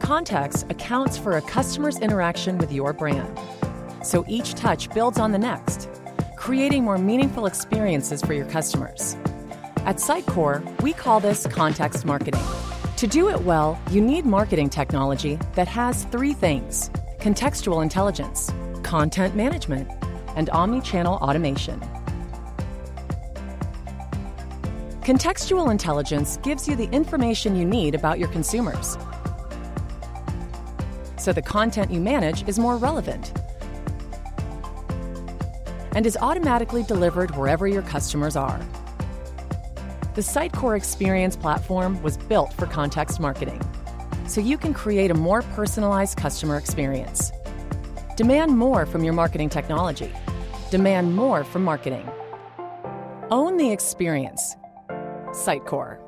Context 0.00 0.66
accounts 0.70 1.18
for 1.18 1.36
a 1.36 1.42
customer's 1.42 1.98
interaction 1.98 2.58
with 2.58 2.72
your 2.72 2.92
brand 2.92 3.38
so 4.02 4.24
each 4.26 4.54
touch 4.54 4.88
builds 4.94 5.18
on 5.18 5.32
the 5.32 5.38
next, 5.38 5.88
creating 6.36 6.84
more 6.84 6.98
meaningful 6.98 7.46
experiences 7.46 8.22
for 8.22 8.32
your 8.32 8.46
customers. 8.46 9.16
At 9.84 9.96
Sitecore, 9.96 10.62
we 10.82 10.92
call 10.92 11.20
this 11.20 11.46
context 11.46 12.04
marketing. 12.04 12.40
To 12.96 13.06
do 13.06 13.28
it 13.28 13.40
well, 13.42 13.78
you 13.90 14.00
need 14.00 14.24
marketing 14.24 14.70
technology 14.70 15.38
that 15.54 15.68
has 15.68 16.04
three 16.04 16.32
things 16.32 16.90
contextual 17.18 17.82
intelligence, 17.82 18.52
content 18.82 19.34
management, 19.34 19.90
and 20.36 20.50
omni 20.50 20.80
channel 20.80 21.14
automation. 21.16 21.80
Contextual 25.02 25.70
intelligence 25.70 26.36
gives 26.42 26.68
you 26.68 26.76
the 26.76 26.88
information 26.90 27.56
you 27.56 27.64
need 27.64 27.94
about 27.94 28.18
your 28.18 28.28
consumers. 28.28 28.98
So 31.16 31.32
the 31.32 31.42
content 31.42 31.90
you 31.90 32.00
manage 32.00 32.46
is 32.46 32.58
more 32.58 32.76
relevant 32.76 33.32
and 35.94 36.06
is 36.06 36.16
automatically 36.18 36.82
delivered 36.82 37.34
wherever 37.36 37.66
your 37.66 37.82
customers 37.82 38.36
are. 38.36 38.60
The 40.14 40.20
Sitecore 40.20 40.76
Experience 40.76 41.36
platform 41.36 42.02
was 42.02 42.16
built 42.16 42.52
for 42.52 42.66
context 42.66 43.18
marketing, 43.18 43.62
so 44.26 44.40
you 44.40 44.58
can 44.58 44.74
create 44.74 45.10
a 45.10 45.14
more 45.14 45.42
personalized 45.42 46.18
customer 46.18 46.56
experience. 46.56 47.32
Demand 48.18 48.58
more 48.58 48.84
from 48.84 49.04
your 49.04 49.12
marketing 49.12 49.48
technology. 49.48 50.12
Demand 50.72 51.14
more 51.14 51.44
from 51.44 51.62
marketing. 51.62 52.04
Own 53.30 53.56
the 53.56 53.70
experience. 53.70 54.56
Sitecore. 55.30 56.00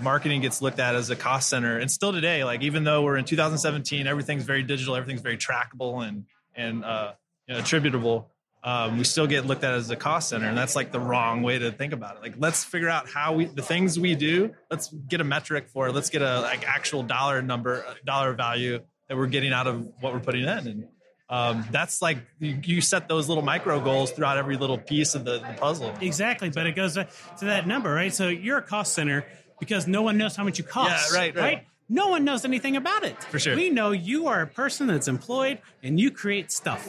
marketing 0.00 0.42
gets 0.42 0.60
looked 0.60 0.78
at 0.78 0.94
as 0.94 1.08
a 1.08 1.16
cost 1.16 1.48
center 1.48 1.78
and 1.78 1.90
still 1.90 2.12
today 2.12 2.44
like 2.44 2.60
even 2.60 2.84
though 2.84 3.00
we're 3.00 3.16
in 3.16 3.24
2017 3.24 4.06
everything's 4.06 4.44
very 4.44 4.62
digital 4.62 4.94
everything's 4.94 5.22
very 5.22 5.38
trackable 5.38 6.06
and 6.06 6.26
and 6.54 6.84
uh, 6.84 7.12
you 7.48 7.54
know, 7.54 7.60
attributable 7.60 8.30
um, 8.64 8.96
we 8.96 9.04
still 9.04 9.26
get 9.26 9.46
looked 9.46 9.62
at 9.62 9.74
as 9.74 9.90
a 9.90 9.96
cost 9.96 10.30
center 10.30 10.48
and 10.48 10.56
that's 10.56 10.74
like 10.74 10.90
the 10.90 10.98
wrong 10.98 11.42
way 11.42 11.58
to 11.58 11.70
think 11.70 11.92
about 11.92 12.16
it 12.16 12.22
like 12.22 12.34
let's 12.38 12.64
figure 12.64 12.88
out 12.88 13.08
how 13.08 13.34
we 13.34 13.44
the 13.44 13.62
things 13.62 13.98
we 13.98 14.14
do 14.14 14.52
let's 14.70 14.88
get 14.88 15.20
a 15.20 15.24
metric 15.24 15.68
for 15.68 15.88
it 15.88 15.92
let's 15.92 16.10
get 16.10 16.22
a 16.22 16.40
like 16.40 16.66
actual 16.66 17.02
dollar 17.02 17.42
number 17.42 17.84
dollar 18.04 18.32
value 18.32 18.80
that 19.08 19.16
we're 19.16 19.26
getting 19.26 19.52
out 19.52 19.66
of 19.66 19.86
what 20.00 20.12
we're 20.12 20.20
putting 20.20 20.42
in 20.42 20.48
and 20.48 20.88
um, 21.30 21.64
that's 21.70 22.02
like 22.02 22.18
you, 22.38 22.58
you 22.62 22.80
set 22.80 23.08
those 23.08 23.28
little 23.28 23.42
micro 23.42 23.80
goals 23.80 24.12
throughout 24.12 24.36
every 24.36 24.56
little 24.56 24.76
piece 24.76 25.14
of 25.14 25.24
the, 25.24 25.38
the 25.38 25.56
puzzle 25.58 25.94
Exactly, 26.00 26.50
but 26.50 26.66
it 26.66 26.76
goes 26.76 26.94
to 26.94 27.08
to 27.38 27.46
that 27.46 27.66
number, 27.66 27.92
right? 27.92 28.12
So 28.12 28.28
you're 28.28 28.58
a 28.58 28.62
cost 28.62 28.92
center 28.92 29.24
because 29.58 29.86
no 29.86 30.02
one 30.02 30.18
knows 30.18 30.36
how 30.36 30.44
much 30.44 30.58
you 30.58 30.64
cost. 30.64 31.12
Yeah, 31.12 31.18
right, 31.18 31.34
right. 31.34 31.66
No 31.94 32.08
one 32.08 32.24
knows 32.24 32.44
anything 32.44 32.74
about 32.76 33.04
it. 33.04 33.22
For 33.22 33.38
sure. 33.38 33.54
We 33.54 33.70
know 33.70 33.92
you 33.92 34.26
are 34.26 34.42
a 34.42 34.48
person 34.48 34.88
that's 34.88 35.06
employed 35.06 35.60
and 35.80 36.00
you 36.00 36.10
create 36.10 36.50
stuff. 36.50 36.84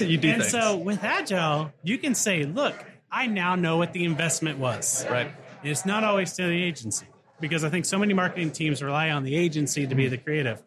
you 0.00 0.18
do 0.18 0.30
and 0.30 0.42
things. 0.42 0.50
so 0.50 0.76
with 0.76 1.04
Agile, 1.04 1.72
you 1.84 1.96
can 1.96 2.16
say, 2.16 2.42
look, 2.42 2.74
I 3.08 3.28
now 3.28 3.54
know 3.54 3.76
what 3.76 3.92
the 3.92 4.04
investment 4.04 4.58
was. 4.58 5.06
right 5.08 5.32
And 5.62 5.70
it's 5.70 5.86
not 5.86 6.02
always 6.02 6.32
to 6.32 6.42
the 6.42 6.60
agency 6.60 7.06
because 7.38 7.62
I 7.62 7.70
think 7.70 7.84
so 7.84 8.00
many 8.00 8.14
marketing 8.14 8.50
teams 8.50 8.82
rely 8.82 9.10
on 9.10 9.22
the 9.22 9.36
agency 9.36 9.86
to 9.86 9.94
be 9.94 10.06
mm-hmm. 10.06 10.10
the 10.10 10.18
creative. 10.18 10.60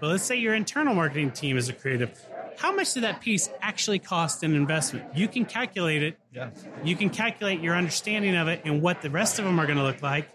But 0.00 0.06
let's 0.06 0.24
say 0.24 0.36
your 0.36 0.54
internal 0.54 0.94
marketing 0.94 1.32
team 1.32 1.58
is 1.58 1.68
a 1.68 1.74
creative. 1.74 2.18
How 2.56 2.74
much 2.74 2.94
did 2.94 3.02
that 3.02 3.20
piece 3.20 3.50
actually 3.60 3.98
cost 3.98 4.42
in 4.42 4.54
investment? 4.54 5.04
You 5.14 5.28
can 5.28 5.44
calculate 5.44 6.02
it. 6.02 6.18
yeah 6.32 6.48
You 6.82 6.96
can 6.96 7.10
calculate 7.10 7.60
your 7.60 7.76
understanding 7.76 8.36
of 8.36 8.48
it 8.48 8.62
and 8.64 8.80
what 8.80 9.02
the 9.02 9.10
rest 9.10 9.38
of 9.38 9.44
them 9.44 9.60
are 9.60 9.66
going 9.66 9.76
to 9.76 9.84
look 9.84 10.00
like. 10.00 10.30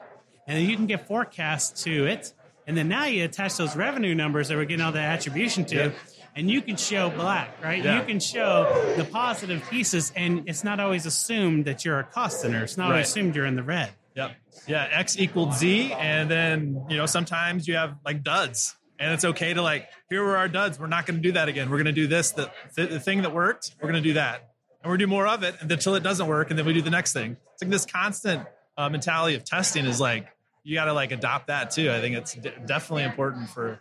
And 0.46 0.60
then 0.60 0.70
you 0.70 0.76
can 0.76 0.86
get 0.86 1.08
forecasts 1.08 1.84
to 1.86 2.06
it. 2.06 2.34
And 2.68 2.78
then 2.78 2.88
now 2.88 3.06
you 3.06 3.26
attach 3.26 3.58
those 3.58 3.76
revenue 3.76 4.16
numbers 4.16 4.48
that 4.48 4.58
we're 4.58 4.66
getting 4.66 4.86
all 4.86 4.92
the 4.92 5.00
attribution 5.00 5.66
to. 5.66 5.76
Yeah. 5.76 5.92
And 6.36 6.50
you 6.50 6.62
can 6.62 6.78
show 6.78 7.10
black, 7.10 7.62
right? 7.64 7.84
Yeah. 7.84 8.00
You 8.00 8.06
can 8.08 8.20
show 8.20 8.94
the 8.98 9.04
positive 9.04 9.64
pieces. 9.70 10.12
And 10.16 10.48
it's 10.50 10.64
not 10.64 10.80
always 10.80 11.06
assumed 11.06 11.66
that 11.66 11.86
you're 11.86 12.00
a 12.00 12.04
cost 12.04 12.42
center. 12.42 12.64
It's 12.64 12.78
not 12.78 12.90
Right. 12.92 13.02
assumed 13.02 13.36
you're 13.36 13.46
in 13.46 13.56
the 13.56 13.64
red. 13.64 13.92
Yep. 14.16 14.32
Yeah, 14.68 14.88
X 14.92 15.18
equaled 15.18 15.54
Z, 15.56 15.92
and 15.94 16.30
then 16.30 16.86
you 16.88 16.98
know 16.98 17.08
sometimes 17.08 17.68
you 17.68 17.76
have 17.76 17.96
like 18.06 18.24
duds, 18.24 18.76
and 19.00 19.12
it's 19.12 19.26
okay 19.26 19.54
to 19.56 19.62
like 19.64 19.90
here 20.10 20.24
were 20.24 20.38
our 20.38 20.48
duds. 20.48 20.80
We're 20.80 20.86
not 20.86 21.08
going 21.08 21.18
to 21.18 21.22
do 21.22 21.32
that 21.34 21.48
again. 21.50 21.70
We're 21.72 21.78
going 21.78 21.86
to 21.88 21.92
do 21.92 22.06
this. 22.06 22.30
The, 22.32 22.52
the 22.76 23.00
thing 23.00 23.24
that 23.24 23.34
worked, 23.34 23.74
we're 23.82 23.90
going 23.90 24.02
to 24.02 24.08
do 24.08 24.14
that, 24.14 24.36
and 24.82 24.90
we're 24.92 24.98
going 24.98 25.00
to 25.00 25.06
do 25.08 25.10
more 25.10 25.28
of 25.28 25.42
it 25.42 25.56
until 25.62 25.96
it 25.96 26.04
doesn't 26.04 26.28
work, 26.28 26.52
and 26.52 26.60
then 26.60 26.66
we 26.68 26.74
do 26.74 26.84
the 26.84 26.92
next 26.92 27.14
thing. 27.14 27.38
It's 27.54 27.64
like 27.64 27.72
this 27.72 27.88
constant 27.88 28.48
uh, 28.78 28.88
mentality 28.90 29.36
of 29.36 29.44
testing 29.44 29.86
is 29.86 30.00
like 30.00 30.28
you 30.64 30.76
got 30.76 30.86
to 30.86 30.94
like 30.94 31.12
adopt 31.12 31.48
that 31.48 31.72
too. 31.72 31.92
I 31.92 32.00
think 32.02 32.16
it's 32.16 32.34
d- 32.34 32.52
definitely 32.66 33.04
important 33.04 33.50
for 33.50 33.80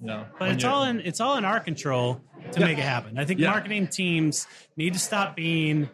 you 0.00 0.06
know. 0.06 0.26
But 0.38 0.50
it's 0.52 0.64
all 0.64 0.84
in 0.84 1.00
it's 1.00 1.20
all 1.20 1.36
in 1.36 1.44
our 1.44 1.60
control 1.60 2.20
to 2.52 2.60
Yeah. 2.60 2.66
make 2.66 2.78
it 2.78 2.84
happen. 2.84 3.18
I 3.18 3.24
think 3.24 3.40
Yeah. 3.40 3.50
marketing 3.50 3.88
teams 3.88 4.46
need 4.76 4.92
to 4.94 4.98
stop 4.98 5.36
being 5.36 5.88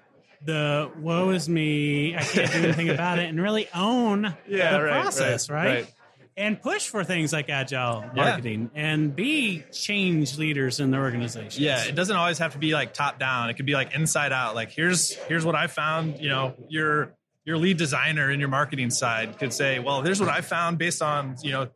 the 0.45 0.91
woe 1.01 1.31
is 1.31 1.49
me, 1.49 2.15
I 2.17 2.21
can't 2.23 2.53
do 2.53 2.59
anything 2.59 2.89
about 2.97 3.19
it, 3.19 3.29
and 3.29 3.41
really 3.41 3.69
own 3.75 4.37
Yeah, 4.47 4.77
the 4.79 4.85
right, 4.85 5.03
process, 5.03 5.49
right, 5.51 5.65
right, 5.65 5.75
right. 5.85 5.93
And 6.39 6.61
push 6.61 6.87
for 6.89 7.03
things 7.03 7.33
like 7.33 7.49
agile 7.49 8.05
marketing 8.15 8.71
and 8.75 9.17
be 9.17 9.65
change 9.73 10.37
leaders 10.37 10.79
in 10.81 10.91
the 10.91 10.99
organization. 10.99 11.63
Yeah, 11.65 11.83
it 11.85 11.95
doesn't 11.95 12.15
always 12.15 12.37
have 12.39 12.53
to 12.53 12.59
be 12.59 12.75
like 12.75 12.93
top 12.93 13.19
down. 13.19 13.49
It 13.49 13.55
could 13.55 13.65
be 13.65 13.73
like 13.73 13.95
inside 13.95 14.33
out. 14.33 14.55
Like 14.55 14.71
here's 14.71 15.15
here's 15.15 15.47
what 15.47 15.55
I 15.55 15.67
found. 15.67 16.19
You 16.21 16.29
know, 16.29 16.55
your 16.69 17.16
your 17.47 17.57
lead 17.57 17.79
designer 17.79 18.31
in 18.31 18.39
your 18.41 18.49
marketing 18.51 18.91
side 18.91 19.39
could 19.39 19.53
say, 19.53 19.79
well, 19.79 20.03
here's 20.03 20.21
what 20.21 20.29
I 20.29 20.43
found 20.43 20.77
based 20.77 21.01
on 21.01 21.37
you 21.43 21.53
know 21.53 21.69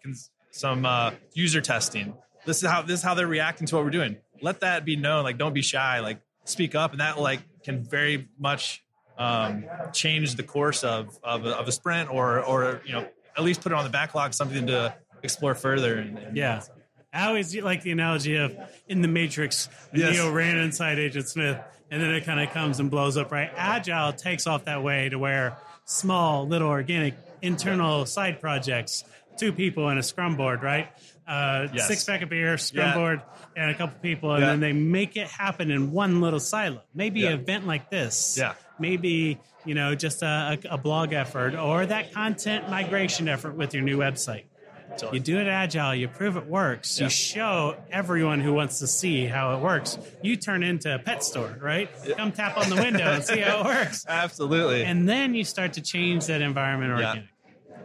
some 0.50 0.84
uh, 0.84 1.12
user 1.32 1.62
testing. 1.62 2.12
This 2.44 2.62
is 2.62 2.68
how 2.68 2.82
this 2.82 2.98
is 3.00 3.02
how 3.04 3.14
they're 3.14 3.26
reacting 3.26 3.66
to 3.68 3.76
what 3.76 3.84
we're 3.84 3.90
doing. 3.90 4.16
Let 4.42 4.60
that 4.60 4.84
be 4.84 4.96
known. 4.96 5.24
Like 5.24 5.38
don't 5.38 5.54
be 5.54 5.62
shy. 5.62 6.00
Like 6.00 6.20
speak 6.44 6.74
up, 6.74 6.90
and 6.90 7.00
that 7.00 7.18
like 7.18 7.40
can 7.62 7.84
very 7.84 8.28
much 8.38 8.82
um, 9.16 9.64
change 9.92 10.34
the 10.34 10.42
course 10.42 10.82
of 10.84 11.18
of 11.22 11.46
a, 11.46 11.56
of 11.56 11.68
a 11.68 11.72
sprint 11.72 12.10
or 12.10 12.40
or 12.44 12.82
you 12.84 12.92
know 12.92 13.06
at 13.36 13.44
least 13.44 13.62
put 13.62 13.70
it 13.72 13.76
on 13.76 13.84
the 13.84 13.90
backlog, 13.90 14.34
something 14.34 14.66
to 14.66 14.94
explore 15.22 15.54
further. 15.54 15.94
And, 15.98 16.18
and 16.18 16.36
Yeah. 16.36 16.62
I 17.12 17.26
always 17.26 17.56
like 17.56 17.82
the 17.82 17.90
analogy 17.92 18.36
of 18.36 18.56
in 18.88 19.02
the 19.02 19.08
Matrix, 19.08 19.68
Yes. 19.92 20.14
Neo 20.14 20.32
ran 20.32 20.56
inside 20.58 20.98
Agent 20.98 21.28
Smith, 21.28 21.58
and 21.90 22.00
then 22.02 22.10
it 22.14 22.24
kind 22.24 22.40
of 22.40 22.50
comes 22.54 22.80
and 22.80 22.90
blows 22.90 23.16
up, 23.16 23.32
right? 23.32 23.50
Agile 23.56 24.12
takes 24.12 24.46
off 24.46 24.64
that 24.66 24.82
way 24.82 25.08
to 25.08 25.18
where 25.18 25.56
small, 25.84 26.46
little 26.46 26.68
organic 26.68 27.14
internal 27.42 28.06
side 28.06 28.40
projects, 28.40 29.04
two 29.38 29.52
people 29.52 29.88
and 29.88 29.98
a 29.98 30.02
scrum 30.02 30.36
board, 30.36 30.62
right? 30.62 30.88
Uh, 31.26 31.68
Yes. 31.72 31.88
Six 31.88 32.04
pack 32.04 32.22
of 32.22 32.28
beer, 32.28 32.58
scrum 32.58 32.86
Yeah. 32.88 32.94
board, 32.94 33.22
and 33.56 33.70
a 33.70 33.74
couple 33.74 33.98
people, 34.00 34.32
and 34.34 34.42
Yeah. 34.42 34.46
then 34.50 34.60
they 34.60 34.72
make 34.72 35.16
it 35.16 35.28
happen 35.28 35.70
in 35.70 35.92
one 35.92 36.20
little 36.20 36.40
silo. 36.40 36.82
Maybe 36.94 37.20
Yeah. 37.20 37.30
an 37.30 37.40
event 37.40 37.66
like 37.66 37.90
this. 37.90 38.36
Yeah. 38.38 38.54
Maybe 38.78 39.38
you 39.66 39.74
know 39.74 39.94
just 39.94 40.22
a, 40.22 40.58
a, 40.64 40.74
a 40.74 40.78
blog 40.78 41.12
effort 41.12 41.54
or 41.54 41.84
that 41.86 42.12
content 42.14 42.70
migration 42.70 43.28
effort 43.28 43.54
with 43.56 43.74
your 43.74 43.82
new 43.82 43.98
website. 43.98 44.44
Totally. 44.98 45.18
You 45.18 45.20
do 45.24 45.38
it 45.38 45.46
agile, 45.46 45.94
you 45.94 46.08
prove 46.08 46.36
it 46.36 46.46
works, 46.46 46.98
Yeah. 46.98 47.04
you 47.06 47.10
show 47.10 47.76
everyone 47.90 48.40
who 48.40 48.52
wants 48.52 48.80
to 48.80 48.86
see 48.86 49.26
how 49.26 49.54
it 49.56 49.60
works. 49.60 49.96
You 50.22 50.36
turn 50.36 50.62
into 50.62 50.94
a 50.94 50.98
pet 50.98 51.22
store, 51.24 51.56
right? 51.60 51.88
Come 52.16 52.32
tap 52.32 52.56
on 52.58 52.68
the 52.68 52.76
window 52.76 53.04
and 53.12 53.24
see 53.24 53.40
how 53.40 53.60
it 53.60 53.64
works. 53.76 54.04
absolutely. 54.08 54.84
And 54.84 55.08
then 55.08 55.34
you 55.34 55.44
start 55.44 55.74
to 55.74 55.80
change 55.80 56.26
that 56.26 56.40
environment 56.42 56.98
Yeah. 56.98 57.06
organic. 57.08 57.28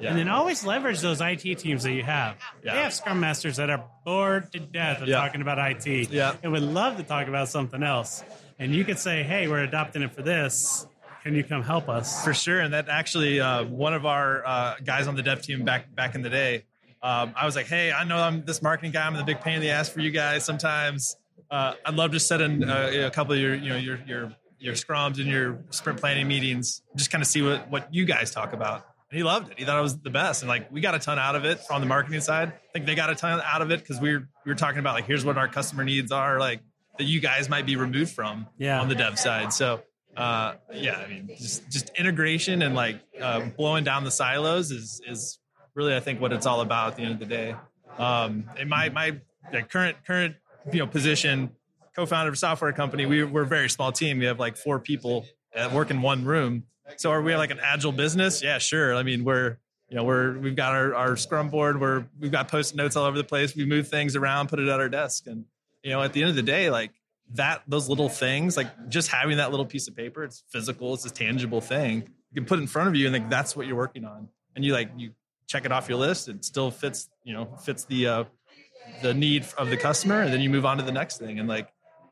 yeah. 0.02 0.10
And 0.10 0.18
then 0.20 0.28
always 0.30 0.66
leverage 0.66 1.00
those 1.00 1.22
IT 1.22 1.56
teams 1.60 1.84
that 1.84 1.94
you 1.94 2.04
have. 2.04 2.38
Yeah. 2.64 2.74
They 2.76 2.82
have 2.82 2.94
scrum 2.94 3.20
masters 3.20 3.58
that 3.58 3.70
are 3.70 3.86
bored 4.04 4.52
to 4.54 4.60
death 4.60 5.02
of 5.02 5.08
Yeah. 5.08 5.18
talking 5.18 5.42
about 5.42 5.58
IT 5.60 6.10
Yeah. 6.12 6.36
and 6.44 6.52
would 6.52 6.64
love 6.64 6.98
to 6.98 7.04
talk 7.04 7.28
about 7.28 7.48
something 7.50 7.82
else. 7.84 8.24
And 8.60 8.74
you 8.74 8.84
could 8.84 9.00
say, 9.00 9.24
hey, 9.24 9.48
we're 9.48 9.64
adopting 9.64 10.02
it 10.02 10.14
for 10.14 10.22
this. 10.22 10.88
Can 11.24 11.34
you 11.36 11.44
come 11.44 11.64
help 11.64 11.90
us? 11.90 12.24
For 12.24 12.34
sure, 12.36 12.60
and 12.60 12.74
that 12.76 12.88
actually 12.88 13.40
uh, 13.42 13.64
one 13.64 13.94
of 13.96 14.06
our 14.06 14.46
uh, 14.46 14.76
guys 14.84 15.08
on 15.08 15.16
the 15.16 15.24
dev 15.24 15.42
team 15.42 15.66
back 15.66 15.94
back 15.96 16.14
in 16.14 16.22
the 16.22 16.30
day. 16.30 16.66
Um, 17.02 17.34
I 17.36 17.46
was 17.46 17.56
like, 17.56 17.68
"Hey, 17.68 17.92
I 17.92 18.04
know 18.04 18.18
I'm 18.18 18.44
this 18.46 18.62
marketing 18.62 18.92
guy. 18.92 19.06
I'm 19.06 19.16
the 19.16 19.24
big 19.24 19.42
pain 19.42 19.56
in 19.56 19.62
the 19.62 19.70
ass 19.72 19.90
for 19.90 20.00
you 20.00 20.12
guys 20.12 20.44
sometimes. 20.46 21.16
Uh, 21.52 21.74
I'd 21.86 21.94
love 21.96 22.12
to 22.12 22.20
set 22.20 22.42
in 22.42 22.64
uh, 22.68 22.92
a 23.06 23.12
couple 23.12 23.34
of 23.34 23.40
your, 23.40 23.54
you 23.56 23.70
know, 23.70 23.78
your 23.78 24.00
your 24.08 24.34
your 24.58 24.74
scrums 24.74 25.18
and 25.20 25.28
your 25.28 25.60
sprint 25.70 26.00
planning 26.00 26.28
meetings. 26.28 26.82
Just 26.96 27.12
kind 27.12 27.22
of 27.22 27.28
see 27.28 27.42
what 27.42 27.70
what 27.70 27.94
you 27.94 28.06
guys 28.06 28.32
talk 28.32 28.54
about." 28.54 28.86
And 29.12 29.18
he 29.18 29.24
loved 29.24 29.52
it. 29.52 29.60
He 29.60 29.66
thought 29.66 29.78
it 29.78 29.84
was 29.84 30.00
the 30.00 30.10
best, 30.10 30.42
and 30.42 30.50
like 30.50 30.72
we 30.72 30.82
got 30.82 30.96
a 30.96 31.00
ton 31.00 31.20
out 31.20 31.36
of 31.36 31.46
it 31.46 31.62
on 31.70 31.80
the 31.82 31.88
marketing 31.88 32.22
side. 32.22 32.50
I 32.50 32.72
think 32.74 32.88
they 32.88 32.96
got 32.96 33.12
a 33.12 33.16
ton 33.16 33.40
out 33.46 33.62
of 33.62 33.70
it 33.72 33.80
because 33.82 34.00
we 34.02 34.14
were 34.14 34.28
we 34.46 34.52
were 34.52 34.56
talking 34.56 34.80
about 34.80 34.96
like 34.96 35.06
here's 35.06 35.24
what 35.24 35.38
our 35.38 35.48
customer 35.48 35.84
needs 35.84 36.12
are, 36.12 36.40
like 36.40 36.62
that 36.98 37.04
you 37.04 37.20
guys 37.20 37.48
might 37.50 37.66
be 37.68 37.76
removed 37.76 38.14
from 38.14 38.48
Yeah. 38.58 38.82
on 38.82 38.88
the 38.90 38.96
dev 38.96 39.20
side. 39.20 39.54
So 39.54 39.82
uh, 40.18 40.54
yeah, 40.74 40.98
I 40.98 41.08
mean, 41.08 41.30
just 41.38 41.70
just 41.70 41.92
integration 42.00 42.64
and 42.64 42.74
like 42.74 43.00
uh, 43.22 43.42
blowing 43.56 43.84
down 43.84 44.06
the 44.06 44.12
silos 44.12 44.72
is 44.72 45.02
is 45.08 45.38
really 45.76 45.96
I 45.96 46.00
think 46.00 46.20
what 46.20 46.34
it's 46.34 46.46
all 46.46 46.62
about 46.62 46.92
at 46.92 46.96
the 46.98 47.04
end 47.04 47.14
of 47.14 47.20
the 47.20 47.26
day. 47.26 47.56
Um, 47.98 48.46
in 48.58 48.68
my 48.68 48.90
my 48.90 49.18
current 49.70 49.98
current 50.06 50.36
you 50.72 50.80
know 50.80 50.88
position, 50.88 51.52
co-founder 51.96 52.30
of 52.30 52.34
a 52.34 52.38
software 52.38 52.74
company, 52.74 53.06
we 53.06 53.24
we're 53.24 53.44
a 53.44 53.48
very 53.48 53.70
small 53.70 53.92
team. 53.92 54.18
We 54.20 54.26
have 54.26 54.40
like 54.40 54.58
four 54.58 54.80
people 54.80 55.26
that 55.54 55.72
work 55.72 55.92
in 55.92 56.02
one 56.02 56.26
room. 56.26 56.64
So 56.98 57.12
are 57.12 57.22
we 57.22 57.36
like 57.36 57.52
an 57.52 57.60
agile 57.62 57.92
business? 57.92 58.44
Yeah, 58.44 58.58
sure. 58.58 58.96
I 58.96 59.04
mean, 59.04 59.24
we're 59.24 59.58
you 59.90 59.96
know 59.96 60.04
we're 60.04 60.38
we've 60.40 60.56
got 60.56 60.74
our, 60.74 60.96
our 60.96 61.18
scrum 61.18 61.50
board. 61.50 61.80
We're 61.80 62.06
we've 62.20 62.32
got 62.32 62.48
post 62.48 62.76
notes 62.76 62.96
all 62.96 63.06
over 63.06 63.18
the 63.18 63.24
place. 63.24 63.56
We 63.56 63.66
move 63.66 63.88
things 63.88 64.16
around, 64.16 64.50
put 64.50 64.60
it 64.60 64.68
at 64.68 64.80
our 64.80 64.90
desk, 64.90 65.28
and 65.28 65.46
you 65.84 65.92
know 65.92 66.02
at 66.02 66.14
the 66.14 66.22
end 66.22 66.30
of 66.30 66.36
the 66.36 66.44
day, 66.44 66.70
like 66.70 66.92
that 67.34 67.64
those 67.68 67.90
little 67.90 68.10
things, 68.10 68.58
like 68.58 68.90
just 68.90 69.10
having 69.10 69.38
that 69.38 69.52
little 69.52 69.66
piece 69.66 69.88
of 69.88 69.96
paper, 69.96 70.24
it's 70.24 70.44
physical, 70.50 70.94
it's 70.94 71.06
a 71.06 71.10
tangible 71.10 71.62
thing. 71.62 72.08
You 72.32 72.42
can 72.42 72.46
put 72.46 72.60
in 72.60 72.68
front 72.68 72.90
of 72.90 72.96
you, 72.96 73.08
and 73.08 73.14
like 73.14 73.30
that's 73.30 73.56
what 73.56 73.68
you're 73.68 73.76
working 73.76 74.06
on, 74.06 74.30
and 74.56 74.64
you 74.64 74.74
like 74.74 74.90
you 74.98 75.12
check 75.48 75.66
it 75.66 75.72
off 75.72 75.90
your 75.90 75.98
list. 75.98 76.28
It 76.28 76.44
still 76.46 76.72
fits, 76.72 77.10
you 77.24 77.34
know, 77.34 77.46
fits 77.64 77.86
the 77.86 78.08
uh, 78.08 78.24
the 79.02 79.14
need 79.14 79.46
of 79.58 79.70
the 79.70 79.78
customer, 79.78 80.22
and 80.22 80.34
then 80.34 80.42
you 80.42 80.50
move 80.50 80.66
on 80.66 80.78
to 80.78 80.84
the 80.84 80.92
next 80.92 81.18
thing, 81.18 81.40
and 81.40 81.48
like 81.48 81.70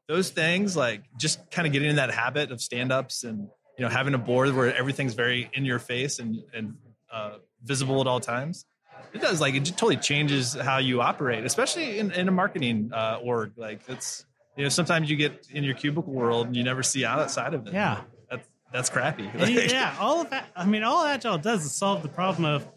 those 0.07 0.29
things, 0.29 0.75
like 0.75 1.03
just 1.17 1.49
kind 1.51 1.65
of 1.65 1.73
getting 1.73 1.89
in 1.89 1.95
that 1.95 2.11
habit 2.11 2.51
of 2.51 2.61
stand 2.61 2.91
ups 2.91 3.23
and 3.23 3.47
you 3.77 3.83
know 3.83 3.89
having 3.89 4.13
a 4.13 4.17
board 4.17 4.53
where 4.55 4.75
everything's 4.75 5.13
very 5.13 5.49
in 5.53 5.65
your 5.65 5.79
face 5.79 6.19
and 6.19 6.37
and 6.53 6.75
uh, 7.11 7.37
visible 7.63 8.01
at 8.01 8.07
all 8.07 8.19
times. 8.19 8.65
It 9.13 9.21
does 9.21 9.39
like 9.39 9.53
it 9.53 9.61
just 9.61 9.77
totally 9.77 9.97
changes 9.97 10.53
how 10.53 10.79
you 10.79 11.01
operate, 11.01 11.45
especially 11.45 11.99
in, 11.99 12.11
in 12.11 12.27
a 12.27 12.31
marketing 12.31 12.89
uh, 12.91 13.19
org. 13.23 13.53
Like 13.55 13.81
it's 13.87 14.25
you 14.57 14.63
know 14.63 14.69
sometimes 14.69 15.09
you 15.09 15.15
get 15.15 15.47
in 15.51 15.63
your 15.63 15.75
cubicle 15.75 16.11
world 16.11 16.47
and 16.47 16.55
you 16.55 16.63
never 16.63 16.83
see 16.83 17.05
outside 17.05 17.53
of 17.53 17.67
it. 17.67 17.73
Yeah. 17.73 18.01
that's 18.29 18.47
that's 18.71 18.89
crappy. 18.89 19.29
And 19.33 19.53
yeah, 19.53 19.95
all 19.99 20.21
of 20.21 20.31
that. 20.31 20.47
I 20.55 20.65
mean, 20.65 20.83
all 20.83 21.05
Agile 21.05 21.37
does 21.37 21.63
is 21.63 21.75
solve 21.75 22.01
the 22.01 22.09
problem 22.09 22.45
of 22.45 22.67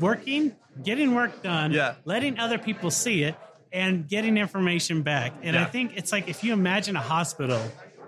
working, 0.00 0.54
getting 0.82 1.14
work 1.14 1.42
done, 1.42 1.72
Yeah. 1.72 1.94
letting 2.04 2.38
other 2.38 2.58
people 2.58 2.90
see 2.90 3.22
it, 3.24 3.34
and 3.72 4.06
getting 4.08 4.36
information 4.36 5.02
back. 5.02 5.32
And 5.42 5.56
I 5.56 5.64
think 5.64 5.92
it's 5.96 6.12
like 6.12 6.28
if 6.28 6.44
you 6.44 6.52
imagine 6.52 6.94
a 6.96 7.00
hospital, 7.00 7.60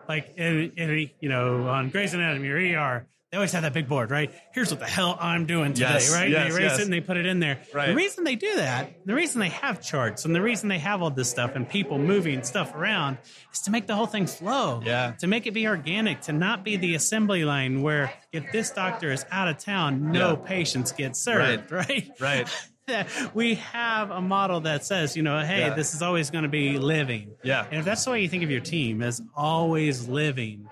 like 0.09 0.35
in, 0.37 0.73
in 0.77 0.91
a, 0.91 1.15
you 1.21 1.29
know 1.29 1.69
on 1.69 1.89
Grey's 1.91 2.13
Anatomy 2.15 2.49
or 2.49 2.59
ER, 2.59 3.07
they 3.35 3.39
always 3.39 3.51
have 3.51 3.63
that 3.63 3.73
big 3.73 3.89
board, 3.89 4.13
right? 4.13 4.33
Here's 4.53 4.71
what 4.71 4.79
the 4.79 4.87
hell 4.87 5.19
I'm 5.21 5.45
doing 5.45 5.73
today, 5.75 5.95
Yes, 5.95 6.15
right? 6.15 6.31
yes, 6.31 6.43
they 6.55 6.55
erase 6.55 6.71
yes. 6.71 6.79
it 6.79 6.85
and 6.85 6.93
they 6.93 7.01
put 7.01 7.17
it 7.17 7.27
in 7.27 7.41
there. 7.41 7.59
Right. 7.75 7.89
The 7.89 7.95
reason 7.97 8.23
they 8.23 8.37
do 8.37 8.55
that, 8.55 9.05
the 9.05 9.13
reason 9.13 9.41
they 9.41 9.49
have 9.49 9.83
charts 9.83 10.25
and 10.25 10.33
the 10.37 10.41
reason 10.41 10.69
they 10.69 10.79
have 10.79 11.03
all 11.03 11.11
this 11.11 11.31
stuff 11.31 11.57
and 11.57 11.69
people 11.69 11.99
moving 11.99 12.45
stuff 12.45 12.77
around 12.77 13.19
is 13.53 13.59
to 13.63 13.73
make 13.73 13.89
the 13.89 13.97
whole 13.97 14.07
thing 14.07 14.29
flow. 14.29 14.81
Yeah. 14.85 15.15
To 15.19 15.27
make 15.27 15.49
it 15.49 15.51
be 15.51 15.67
organic, 15.67 16.21
to 16.23 16.33
not 16.33 16.63
be 16.65 16.77
the 16.77 16.95
assembly 16.95 17.45
line 17.45 17.83
where 17.83 18.13
if 18.31 18.53
this 18.53 18.71
doctor 18.71 19.11
is 19.11 19.27
out 19.33 19.49
of 19.49 19.59
town, 19.59 20.13
no 20.13 20.31
Yeah. 20.41 20.47
patients 20.49 20.93
get 20.93 21.17
served, 21.17 21.73
right? 21.73 22.09
right. 22.21 22.49
we 23.35 23.57
have 23.57 24.13
a 24.13 24.21
model 24.21 24.61
that 24.61 24.85
says, 24.85 25.17
you 25.17 25.25
know, 25.25 25.41
hey, 25.41 25.59
Yeah. 25.59 25.75
this 25.75 25.93
is 25.93 26.03
always 26.03 26.31
going 26.31 26.45
to 26.45 26.49
be 26.49 26.79
living. 26.79 27.35
Yeah. 27.43 27.67
And 27.69 27.81
if 27.81 27.85
that's 27.85 28.05
the 28.05 28.13
way 28.13 28.23
you 28.23 28.29
think 28.29 28.45
of 28.45 28.51
your 28.53 28.61
team 28.61 29.03
as 29.03 29.21
always 29.35 30.07
living, 30.09 30.69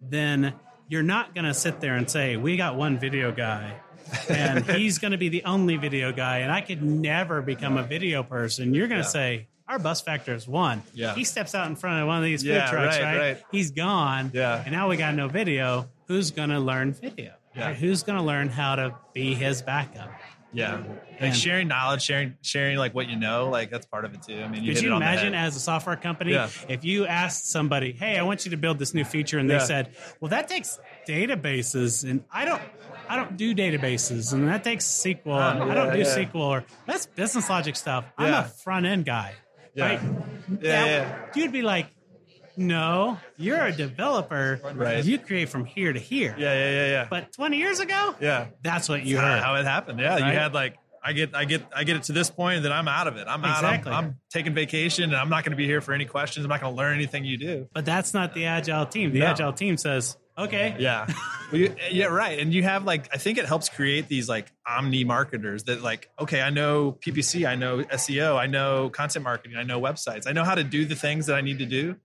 then 0.00 0.54
you're 0.88 1.02
not 1.02 1.34
going 1.34 1.44
to 1.44 1.54
sit 1.54 1.80
there 1.80 1.94
and 1.96 2.10
say, 2.10 2.36
we 2.36 2.56
got 2.56 2.76
one 2.76 2.98
video 2.98 3.32
guy 3.32 3.80
and 4.28 4.64
he's 4.70 4.98
going 4.98 5.10
to 5.12 5.18
be 5.18 5.28
the 5.28 5.44
only 5.44 5.76
video 5.76 6.12
guy 6.12 6.38
and 6.38 6.52
I 6.52 6.60
could 6.60 6.82
never 6.82 7.42
become 7.42 7.76
a 7.76 7.82
video 7.82 8.22
person. 8.22 8.74
You're 8.74 8.88
going 8.88 9.00
to 9.02 9.06
Yeah. 9.06 9.10
say, 9.10 9.48
our 9.68 9.78
bus 9.80 10.00
factor 10.00 10.32
is 10.32 10.46
one. 10.46 10.82
Yeah. 10.94 11.14
He 11.14 11.24
steps 11.24 11.52
out 11.54 11.66
in 11.68 11.74
front 11.74 12.00
of 12.00 12.06
one 12.06 12.18
of 12.18 12.22
these 12.24 12.42
food 12.42 12.50
Yeah, 12.50 12.70
trucks, 12.70 12.96
right, 12.98 13.02
right? 13.02 13.18
right. 13.18 13.42
He's 13.50 13.72
gone. 13.72 14.30
Yeah. 14.32 14.62
And 14.64 14.72
now 14.72 14.88
we 14.88 14.96
got 14.96 15.14
no 15.14 15.26
video. 15.26 15.88
Who's 16.06 16.30
going 16.30 16.50
to 16.50 16.60
learn 16.60 16.92
video? 16.92 17.32
Yeah. 17.56 17.66
Right? 17.68 17.76
Who's 17.76 18.04
going 18.04 18.16
to 18.18 18.24
learn 18.24 18.48
how 18.48 18.76
to 18.76 18.94
be 19.12 19.34
his 19.34 19.62
backup? 19.62 20.10
Yeah, 20.56 20.76
like 20.76 20.86
And- 21.20 21.36
sharing 21.36 21.68
knowledge, 21.68 22.02
sharing 22.02 22.34
sharing 22.42 22.78
like 22.78 22.94
what 22.94 23.08
you 23.08 23.16
know, 23.16 23.48
like 23.50 23.70
that's 23.70 23.84
part 23.86 24.04
of 24.04 24.14
it 24.14 24.22
too. 24.22 24.40
I 24.42 24.48
mean, 24.48 24.64
you 24.64 24.74
Could 24.74 24.82
you 24.82 24.88
it 24.90 24.92
on 24.94 25.00
the 25.00 25.06
imagine 25.06 25.34
as 25.34 25.54
a 25.56 25.60
software 25.60 25.96
company 25.96 26.32
Yeah. 26.32 26.48
if 26.68 26.84
you 26.84 27.06
asked 27.06 27.50
somebody, 27.50 27.92
"Hey, 27.92 28.18
I 28.18 28.22
want 28.22 28.44
you 28.44 28.50
to 28.52 28.56
build 28.56 28.78
this 28.78 28.94
new 28.94 29.04
feature," 29.04 29.38
and 29.38 29.48
they 29.50 29.54
Yeah. 29.54 29.64
said, 29.64 29.90
"Well, 30.20 30.30
that 30.30 30.48
takes 30.48 30.78
databases, 31.06 32.08
and 32.08 32.24
I 32.32 32.44
don't, 32.44 32.62
I 33.08 33.16
don't 33.16 33.36
do 33.36 33.54
databases, 33.54 34.32
and 34.32 34.48
that 34.48 34.64
takes 34.64 34.84
SQL, 34.84 35.32
ah, 35.34 35.52
and 35.60 35.70
I 35.70 35.74
don't 35.74 35.92
do 35.92 35.98
yeah. 36.00 36.04
SQL, 36.16 36.36
or 36.40 36.64
that's 36.86 37.06
business 37.06 37.48
logic 37.50 37.76
stuff. 37.76 38.04
I'm 38.18 38.32
a 38.32 38.44
front 38.44 38.86
end 38.86 39.04
guy, 39.04 39.32
Yeah. 39.74 39.84
right? 39.84 40.00
Yeah, 40.02 40.56
That- 40.60 40.86
yeah. 40.88 41.16
You'd 41.34 41.52
be 41.52 41.62
like, 41.62 41.86
"No, 42.56 43.18
you're 43.36 43.64
a 43.64 43.72
developer. 43.72 44.60
Right. 44.74 45.04
You 45.04 45.18
create 45.18 45.48
from 45.48 45.64
here 45.64 45.92
to 45.92 45.98
here." 46.00 46.34
Yeah, 46.38 46.52
yeah, 46.54 46.70
yeah, 46.70 46.86
yeah. 46.88 47.06
But 47.10 47.32
20 47.32 47.56
years 47.58 47.80
ago, 47.80 48.14
yeah, 48.20 48.46
that's 48.62 48.88
what 48.88 49.04
you 49.04 49.16
That's 49.16 49.26
heard. 49.26 49.42
how 49.42 49.54
it 49.56 49.64
happened. 49.64 50.00
Yeah, 50.00 50.18
Right? 50.18 50.32
you 50.32 50.38
had 50.38 50.54
like 50.54 50.76
I 51.04 51.12
get 51.12 51.34
I 51.34 51.44
get 51.44 51.62
I 51.74 51.84
get 51.84 51.96
it 51.96 52.02
to 52.04 52.12
this 52.12 52.30
point, 52.30 52.62
then 52.62 52.72
I'm 52.72 52.88
out 52.88 53.06
of 53.06 53.16
it. 53.16 53.26
I'm 53.28 53.44
Exactly. 53.44 53.92
out. 53.92 53.98
I'm, 53.98 54.04
I'm 54.06 54.16
taking 54.30 54.54
vacation, 54.54 55.04
and 55.04 55.14
I'm 55.16 55.28
not 55.28 55.44
going 55.44 55.52
to 55.52 55.56
be 55.56 55.66
here 55.66 55.80
for 55.80 55.92
any 55.92 56.04
questions. 56.04 56.44
I'm 56.44 56.50
not 56.50 56.60
going 56.60 56.72
to 56.74 56.76
learn 56.76 56.94
anything 56.96 57.24
you 57.24 57.36
do. 57.38 57.68
But 57.72 57.84
that's 57.84 58.12
not 58.12 58.34
the 58.34 58.46
agile 58.46 58.86
team. 58.86 59.12
The 59.12 59.20
No. 59.20 59.26
agile 59.26 59.52
team 59.52 59.76
says, 59.76 60.16
okay, 60.36 60.74
Yeah, 60.80 61.06
Well, 61.52 61.60
you- 61.60 61.76
yeah, 61.92 62.06
right. 62.06 62.38
And 62.40 62.52
you 62.52 62.64
have 62.64 62.84
like 62.84 63.08
I 63.14 63.18
think 63.18 63.38
it 63.38 63.46
helps 63.46 63.68
create 63.68 64.08
these 64.08 64.28
like 64.28 64.50
omni 64.66 65.04
marketers 65.04 65.62
that 65.64 65.80
like 65.80 66.10
okay, 66.18 66.40
I 66.42 66.50
know 66.50 66.92
PPC, 67.00 67.46
I 67.46 67.54
know 67.54 67.84
SEO, 67.84 68.36
I 68.36 68.46
know 68.48 68.90
content 68.90 69.22
marketing, 69.24 69.56
I 69.56 69.62
know 69.62 69.80
websites, 69.80 70.26
I 70.26 70.32
know 70.32 70.42
how 70.44 70.56
to 70.56 70.64
do 70.64 70.84
the 70.86 70.96
things 70.96 71.26
that 71.26 71.36
I 71.36 71.40
need 71.40 71.60
to 71.60 71.66
do. 71.66 71.96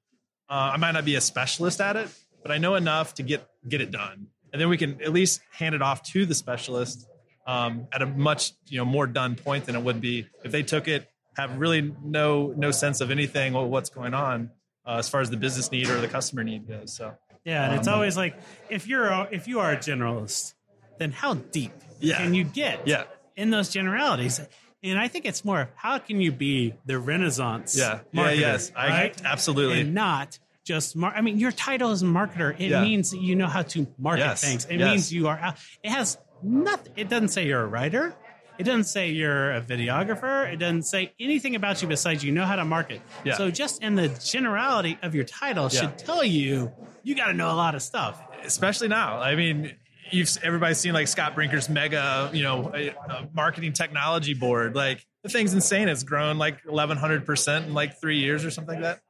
Uh, 0.52 0.72
I 0.74 0.78
might 0.78 0.92
not 0.92 1.06
be 1.06 1.16
a 1.16 1.22
specialist 1.22 1.80
at 1.80 1.96
it, 1.96 2.10
but 2.44 2.52
I 2.52 2.58
know 2.58 2.76
enough 2.76 3.14
to 3.16 3.24
get 3.24 3.48
get 3.68 3.80
it 3.80 3.90
done, 3.90 4.28
and 4.52 4.62
then 4.62 4.68
we 4.68 4.78
can 4.78 5.02
at 5.02 5.14
least 5.14 5.40
hand 5.52 5.74
it 5.76 5.82
off 5.82 6.04
to 6.12 6.26
the 6.26 6.36
specialist 6.36 7.08
um, 7.48 7.88
at 7.94 8.02
a 8.02 8.06
much 8.06 8.52
you 8.68 8.78
know 8.78 8.86
more 8.86 9.08
done 9.08 9.36
point 9.36 9.66
than 9.66 9.76
it 9.76 9.82
would 9.82 10.02
be 10.02 10.28
if 10.44 10.52
they 10.52 10.62
took 10.64 10.90
it, 10.90 11.08
have 11.38 11.58
really 11.58 11.96
no 12.04 12.54
no 12.58 12.72
sense 12.72 13.00
of 13.00 13.12
anything 13.12 13.56
or 13.56 13.66
what's 13.70 13.90
going 13.90 14.14
on 14.14 14.52
uh, 14.86 14.98
as 14.98 15.08
far 15.08 15.22
as 15.22 15.30
the 15.30 15.38
business 15.38 15.72
need 15.72 15.90
or 15.90 16.02
the 16.02 16.08
customer 16.10 16.44
need 16.44 16.68
goes. 16.68 16.94
So. 16.98 17.14
Yeah, 17.46 17.64
and 17.66 17.74
it's 17.80 17.88
Um, 17.88 17.94
always 17.96 18.18
like 18.18 18.36
if 18.70 18.88
you're 18.88 19.08
a, 19.08 19.28
if 19.32 19.48
you 19.48 19.62
are 19.62 19.72
a 19.72 19.78
generalist, 19.78 20.54
then 21.00 21.12
how 21.12 21.36
deep 21.36 21.72
Yeah. 22.02 22.18
can 22.18 22.34
you 22.36 22.44
get 22.44 22.86
Yeah. 22.88 23.06
in 23.38 23.50
those 23.52 23.70
generalities? 23.70 24.42
And 24.84 24.98
I 24.98 25.08
think 25.08 25.26
it's 25.26 25.46
more 25.46 25.62
of 25.62 25.68
how 25.76 26.00
can 26.00 26.20
you 26.22 26.32
be 26.32 26.74
the 26.86 26.98
Renaissance? 27.00 27.78
Yeah. 27.78 28.00
Yeah, 28.12 28.24
marketer, 28.24 28.40
yes. 28.40 28.72
I- 28.76 28.88
right? 28.90 29.22
absolutely. 29.24 29.82
and 29.82 29.94
not 29.94 30.40
just 30.64 30.96
mar- 30.96 31.14
I 31.16 31.22
mean, 31.22 31.38
your 31.38 31.52
title 31.52 31.92
is 31.92 32.02
marketer. 32.04 32.54
It 32.60 32.70
Yeah. 32.70 32.82
means 32.82 33.14
you 33.14 33.36
know 33.36 33.48
how 33.48 33.62
to 33.64 33.88
market 34.00 34.22
Yes, 34.22 34.42
things. 34.42 34.66
It 34.66 34.80
yes. 34.80 34.90
means 34.90 35.14
you 35.14 35.28
are. 35.28 35.38
out. 35.38 35.58
It 35.84 35.90
has 35.92 36.18
nothing. 36.44 36.94
It 36.96 37.10
doesn't 37.10 37.30
say 37.30 37.46
you're 37.46 37.62
a 37.62 37.68
writer. 37.68 38.16
It 38.58 38.64
doesn't 38.64 38.84
say 38.84 39.10
you're 39.10 39.54
a 39.54 39.62
videographer. 39.62 40.52
It 40.52 40.58
doesn't 40.58 40.84
say 40.84 41.14
anything 41.20 41.56
about 41.56 41.82
you 41.82 41.88
besides 41.88 42.24
you 42.24 42.32
know 42.32 42.46
how 42.46 42.56
to 42.58 42.66
market. 42.66 43.02
Yeah. 43.24 43.34
So 43.36 43.50
just 43.50 43.82
in 43.82 43.96
the 43.96 44.10
generality 44.24 45.00
of 45.02 45.16
your 45.16 45.24
title 45.24 45.70
Yeah. 45.72 45.82
should 45.82 45.98
tell 45.98 46.24
you 46.24 46.72
you 47.04 47.16
got 47.16 47.28
to 47.28 47.34
know 47.34 47.52
a 47.52 47.54
lot 47.58 47.76
of 47.76 47.82
stuff. 47.82 48.22
especially 48.44 48.88
now. 48.88 49.20
I 49.20 49.36
mean, 49.36 49.76
you've 50.12 50.30
everybody's 50.44 50.78
seen 50.78 50.94
like 50.94 51.08
Scott 51.08 51.36
Brinker's 51.36 51.70
mega, 51.70 52.30
you 52.34 52.44
know, 52.44 52.72
a, 52.74 52.90
a 52.90 53.30
marketing 53.34 53.74
technology 53.74 54.34
board. 54.34 54.76
Like 54.76 55.06
the 55.24 55.30
thing's 55.30 55.54
insane. 55.54 55.90
It's 55.90 56.04
grown 56.04 56.38
like 56.38 56.60
eleven 56.68 56.98
hundred 56.98 57.26
percent 57.26 57.68
in 57.68 57.74
like 57.74 58.00
three 58.00 58.20
years 58.20 58.46
or 58.46 58.52
something 58.52 58.76
like 58.76 58.84
that. 58.84 59.02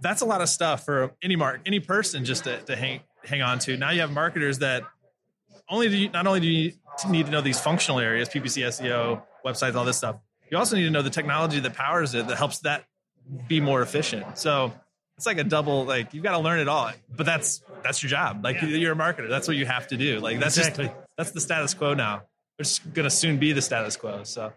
That's 0.00 0.22
a 0.22 0.26
lot 0.26 0.40
of 0.40 0.48
stuff 0.48 0.84
for 0.84 1.12
any 1.22 1.36
mark, 1.36 1.60
any 1.66 1.80
person 1.80 2.24
just 2.24 2.44
to, 2.44 2.60
to 2.62 2.76
hang 2.76 3.00
hang 3.24 3.42
on 3.42 3.58
to. 3.60 3.76
Now 3.76 3.90
you 3.90 4.00
have 4.00 4.12
marketers 4.12 4.58
that 4.60 4.82
only 5.68 5.88
do 5.88 5.96
you, 5.96 6.08
not 6.10 6.26
only 6.26 6.40
do 6.40 6.46
you 6.46 6.72
need 7.08 7.26
to 7.26 7.32
know 7.32 7.40
these 7.40 7.60
functional 7.60 8.00
areas, 8.00 8.28
PPC, 8.28 8.66
SEO, 8.66 9.22
websites, 9.44 9.74
all 9.74 9.84
this 9.84 9.98
stuff. 9.98 10.16
You 10.50 10.56
also 10.56 10.76
need 10.76 10.84
to 10.84 10.90
know 10.90 11.02
the 11.02 11.10
technology 11.10 11.60
that 11.60 11.74
powers 11.74 12.14
it 12.14 12.26
that 12.28 12.38
helps 12.38 12.60
that 12.60 12.84
be 13.46 13.60
more 13.60 13.82
efficient. 13.82 14.38
So 14.38 14.72
it's 15.18 15.26
like 15.26 15.36
a 15.38 15.44
double 15.44 15.84
like 15.84 16.14
you've 16.14 16.24
got 16.24 16.32
to 16.32 16.38
learn 16.38 16.58
it 16.60 16.68
all. 16.68 16.90
But 17.14 17.26
that's 17.26 17.60
that's 17.84 18.02
your 18.02 18.08
job. 18.08 18.42
Like 18.42 18.62
you're 18.62 18.92
a 18.92 18.96
marketer. 18.96 19.28
That's 19.28 19.46
what 19.46 19.56
you 19.58 19.66
have 19.66 19.88
to 19.88 19.96
do. 19.98 20.20
Like 20.20 20.40
that's 20.40 20.56
Exactly. 20.56 20.86
just 20.86 20.96
that's 21.18 21.30
the 21.32 21.40
status 21.40 21.74
quo 21.74 21.92
now. 21.94 22.22
It's 22.58 22.78
gonna 22.78 23.10
soon 23.10 23.36
be 23.38 23.52
the 23.52 23.60
status 23.62 23.96
quo. 23.96 24.22
So 24.24 24.52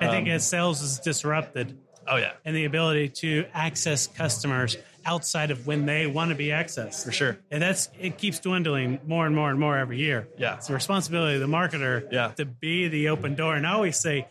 I 0.00 0.08
think 0.08 0.26
um, 0.28 0.34
as 0.34 0.46
sales 0.46 0.82
is 0.82 0.98
disrupted 0.98 1.78
oh 2.08 2.16
yeah, 2.16 2.32
and 2.44 2.54
the 2.56 2.64
ability 2.64 3.08
to 3.08 3.46
access 3.54 4.06
customers 4.08 4.76
outside 5.06 5.50
of 5.50 5.66
when 5.66 5.86
they 5.86 6.06
want 6.06 6.28
to 6.30 6.34
be 6.34 6.48
accessed. 6.48 7.04
for 7.04 7.12
sure. 7.12 7.38
And 7.50 7.62
that's 7.62 7.88
it 7.98 8.18
keeps 8.18 8.38
dwindling 8.40 8.98
more 9.06 9.24
and 9.26 9.34
more 9.34 9.48
and 9.50 9.58
more 9.58 9.78
every 9.78 9.98
year. 9.98 10.28
Yeah. 10.36 10.56
It's 10.56 10.66
the 10.66 10.74
responsibility 10.74 11.36
of 11.36 11.40
the 11.40 11.46
marketer 11.56 12.06
Yeah. 12.12 12.28
to 12.36 12.44
be 12.44 12.88
the 12.88 13.08
open 13.08 13.34
door. 13.34 13.54
And 13.54 13.66
I 13.66 13.72
always 13.72 13.98
say, 13.98 14.26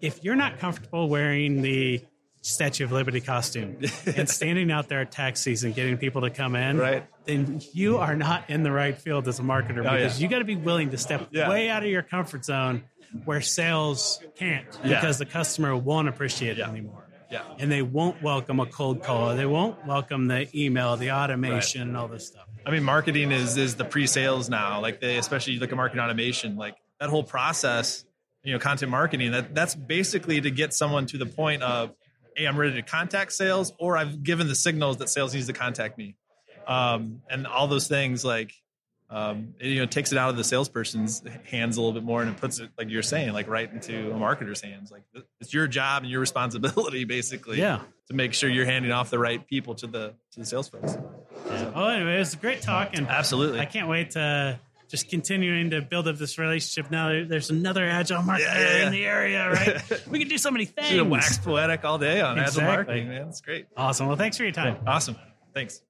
if 0.00 0.22
you're 0.22 0.36
not 0.36 0.58
comfortable 0.58 1.08
wearing 1.08 1.62
the 1.62 2.04
Statue 2.44 2.84
of 2.84 2.92
Liberty 2.92 3.22
costume 3.22 3.78
and 4.06 4.28
standing 4.28 4.70
out 4.70 4.88
there 4.88 5.00
at 5.00 5.10
tax 5.10 5.40
season 5.40 5.72
getting 5.72 5.96
people 5.96 6.20
to 6.22 6.30
come 6.30 6.54
in, 6.54 6.76
Right. 6.76 7.06
then 7.24 7.62
you 7.72 7.96
are 7.98 8.14
not 8.14 8.50
in 8.50 8.62
the 8.62 8.70
right 8.70 8.96
field 8.96 9.26
as 9.28 9.38
a 9.38 9.42
marketer 9.42 9.78
Oh, 9.78 9.82
because 9.96 10.18
yeah. 10.20 10.24
you 10.24 10.28
got 10.30 10.40
to 10.40 10.44
be 10.44 10.56
willing 10.56 10.90
to 10.90 10.98
step 10.98 11.28
Yeah. 11.30 11.48
way 11.48 11.70
out 11.70 11.82
of 11.82 11.88
your 11.88 12.02
comfort 12.02 12.44
zone 12.44 12.84
where 13.24 13.40
sales 13.40 14.20
can't 14.36 14.66
Yeah. 14.84 14.96
because 15.00 15.16
the 15.18 15.24
customer 15.24 15.74
won't 15.74 16.08
appreciate 16.08 16.58
it 16.58 16.68
anymore. 16.68 17.06
Yeah. 17.30 17.40
And 17.58 17.72
they 17.72 17.80
won't 17.80 18.22
welcome 18.22 18.60
a 18.60 18.66
cold 18.66 19.02
call. 19.02 19.34
They 19.34 19.46
won't 19.46 19.86
welcome 19.86 20.26
the 20.28 20.46
email, 20.54 20.96
the 20.98 21.12
automation, 21.12 21.80
and 21.82 21.96
all 21.96 22.08
this 22.08 22.26
stuff. 22.26 22.44
I 22.66 22.70
mean, 22.70 22.82
marketing 22.84 23.32
is 23.32 23.56
is 23.56 23.74
the 23.76 23.84
pre-sales 23.86 24.50
now. 24.50 24.80
Like 24.82 25.00
they, 25.00 25.16
especially 25.16 25.54
you 25.54 25.60
look 25.60 25.70
at 25.70 25.76
marketing 25.76 26.04
automation, 26.04 26.56
like 26.56 26.76
that 27.00 27.08
whole 27.08 27.24
process. 27.24 28.04
You 28.42 28.52
know, 28.52 28.58
content 28.58 28.90
marketing. 28.90 29.32
That 29.32 29.54
that's 29.54 29.74
basically 29.74 30.38
to 30.42 30.50
get 30.50 30.74
someone 30.74 31.06
to 31.06 31.16
the 31.16 31.24
point 31.24 31.62
of, 31.62 31.94
hey, 32.36 32.46
I'm 32.46 32.56
ready 32.56 32.74
to 32.74 32.82
contact 32.82 33.32
sales, 33.32 33.72
or 33.78 33.96
I've 33.96 34.22
given 34.22 34.48
the 34.48 34.54
signals 34.54 34.98
that 34.98 35.08
sales 35.08 35.34
needs 35.34 35.46
to 35.46 35.52
contact 35.52 35.98
me, 35.98 36.16
um, 36.66 37.22
and 37.30 37.46
all 37.46 37.66
those 37.66 37.88
things. 37.88 38.24
Like, 38.24 38.52
um, 39.10 39.54
it, 39.60 39.68
you 39.68 39.80
know, 39.80 39.86
takes 39.86 40.12
it 40.12 40.18
out 40.18 40.30
of 40.30 40.36
the 40.36 40.44
salesperson's 40.44 41.22
hands 41.44 41.76
a 41.76 41.80
little 41.80 41.92
bit 41.92 42.04
more, 42.04 42.22
and 42.22 42.30
it 42.30 42.36
puts 42.36 42.58
it, 42.58 42.70
like 42.78 42.90
you're 42.90 43.02
saying, 43.02 43.32
like 43.32 43.48
right 43.48 43.70
into 43.70 44.10
a 44.10 44.14
marketer's 44.14 44.60
hands. 44.60 44.90
Like 44.90 45.02
it's 45.40 45.52
your 45.52 45.66
job 45.66 46.02
and 46.02 46.10
your 46.10 46.20
responsibility, 46.20 47.04
basically. 47.04 47.58
Yeah. 47.58 47.80
To 48.08 48.14
make 48.14 48.34
sure 48.34 48.50
you're 48.50 48.66
handing 48.66 48.92
off 48.92 49.08
the 49.08 49.18
right 49.18 49.46
people 49.46 49.74
to 49.76 49.86
the 49.86 50.14
to 50.32 50.40
the 50.40 50.44
sales 50.44 50.68
folks. 50.68 50.98
Oh, 51.74 51.88
anyway, 51.88 52.16
it 52.16 52.18
was 52.18 52.34
a 52.34 52.36
great 52.36 52.60
talk, 52.60 52.90
and 52.92 53.08
Absolutely. 53.08 53.60
I 53.60 53.64
can't 53.64 53.88
wait 53.88 54.10
to 54.10 54.60
just 54.94 55.08
continuing 55.08 55.70
to 55.70 55.82
build 55.82 56.06
up 56.06 56.16
this 56.16 56.38
relationship. 56.38 56.88
Now 56.88 57.08
there's 57.08 57.50
another 57.50 57.84
agile 57.84 58.22
marketer 58.22 58.38
Yeah, 58.40 58.76
yeah, 58.78 58.86
in 58.86 58.92
the 58.92 59.04
area, 59.04 59.50
right? 59.50 60.06
we 60.08 60.20
can 60.20 60.28
do 60.28 60.38
so 60.38 60.52
many 60.52 60.66
things. 60.66 60.86
Should 60.86 61.10
have 61.10 61.44
poetic 61.44 61.84
all 61.84 61.98
day 61.98 62.20
on 62.20 62.38
agile 62.38 62.62
marketing, 62.62 63.08
man. 63.08 63.24
That's 63.24 63.40
great. 63.40 63.66
Awesome. 63.76 64.06
Well, 64.06 64.16
thanks 64.16 64.36
for 64.36 64.44
your 64.44 64.52
time. 64.52 64.76
Awesome. 64.86 65.16
Thanks. 65.52 65.82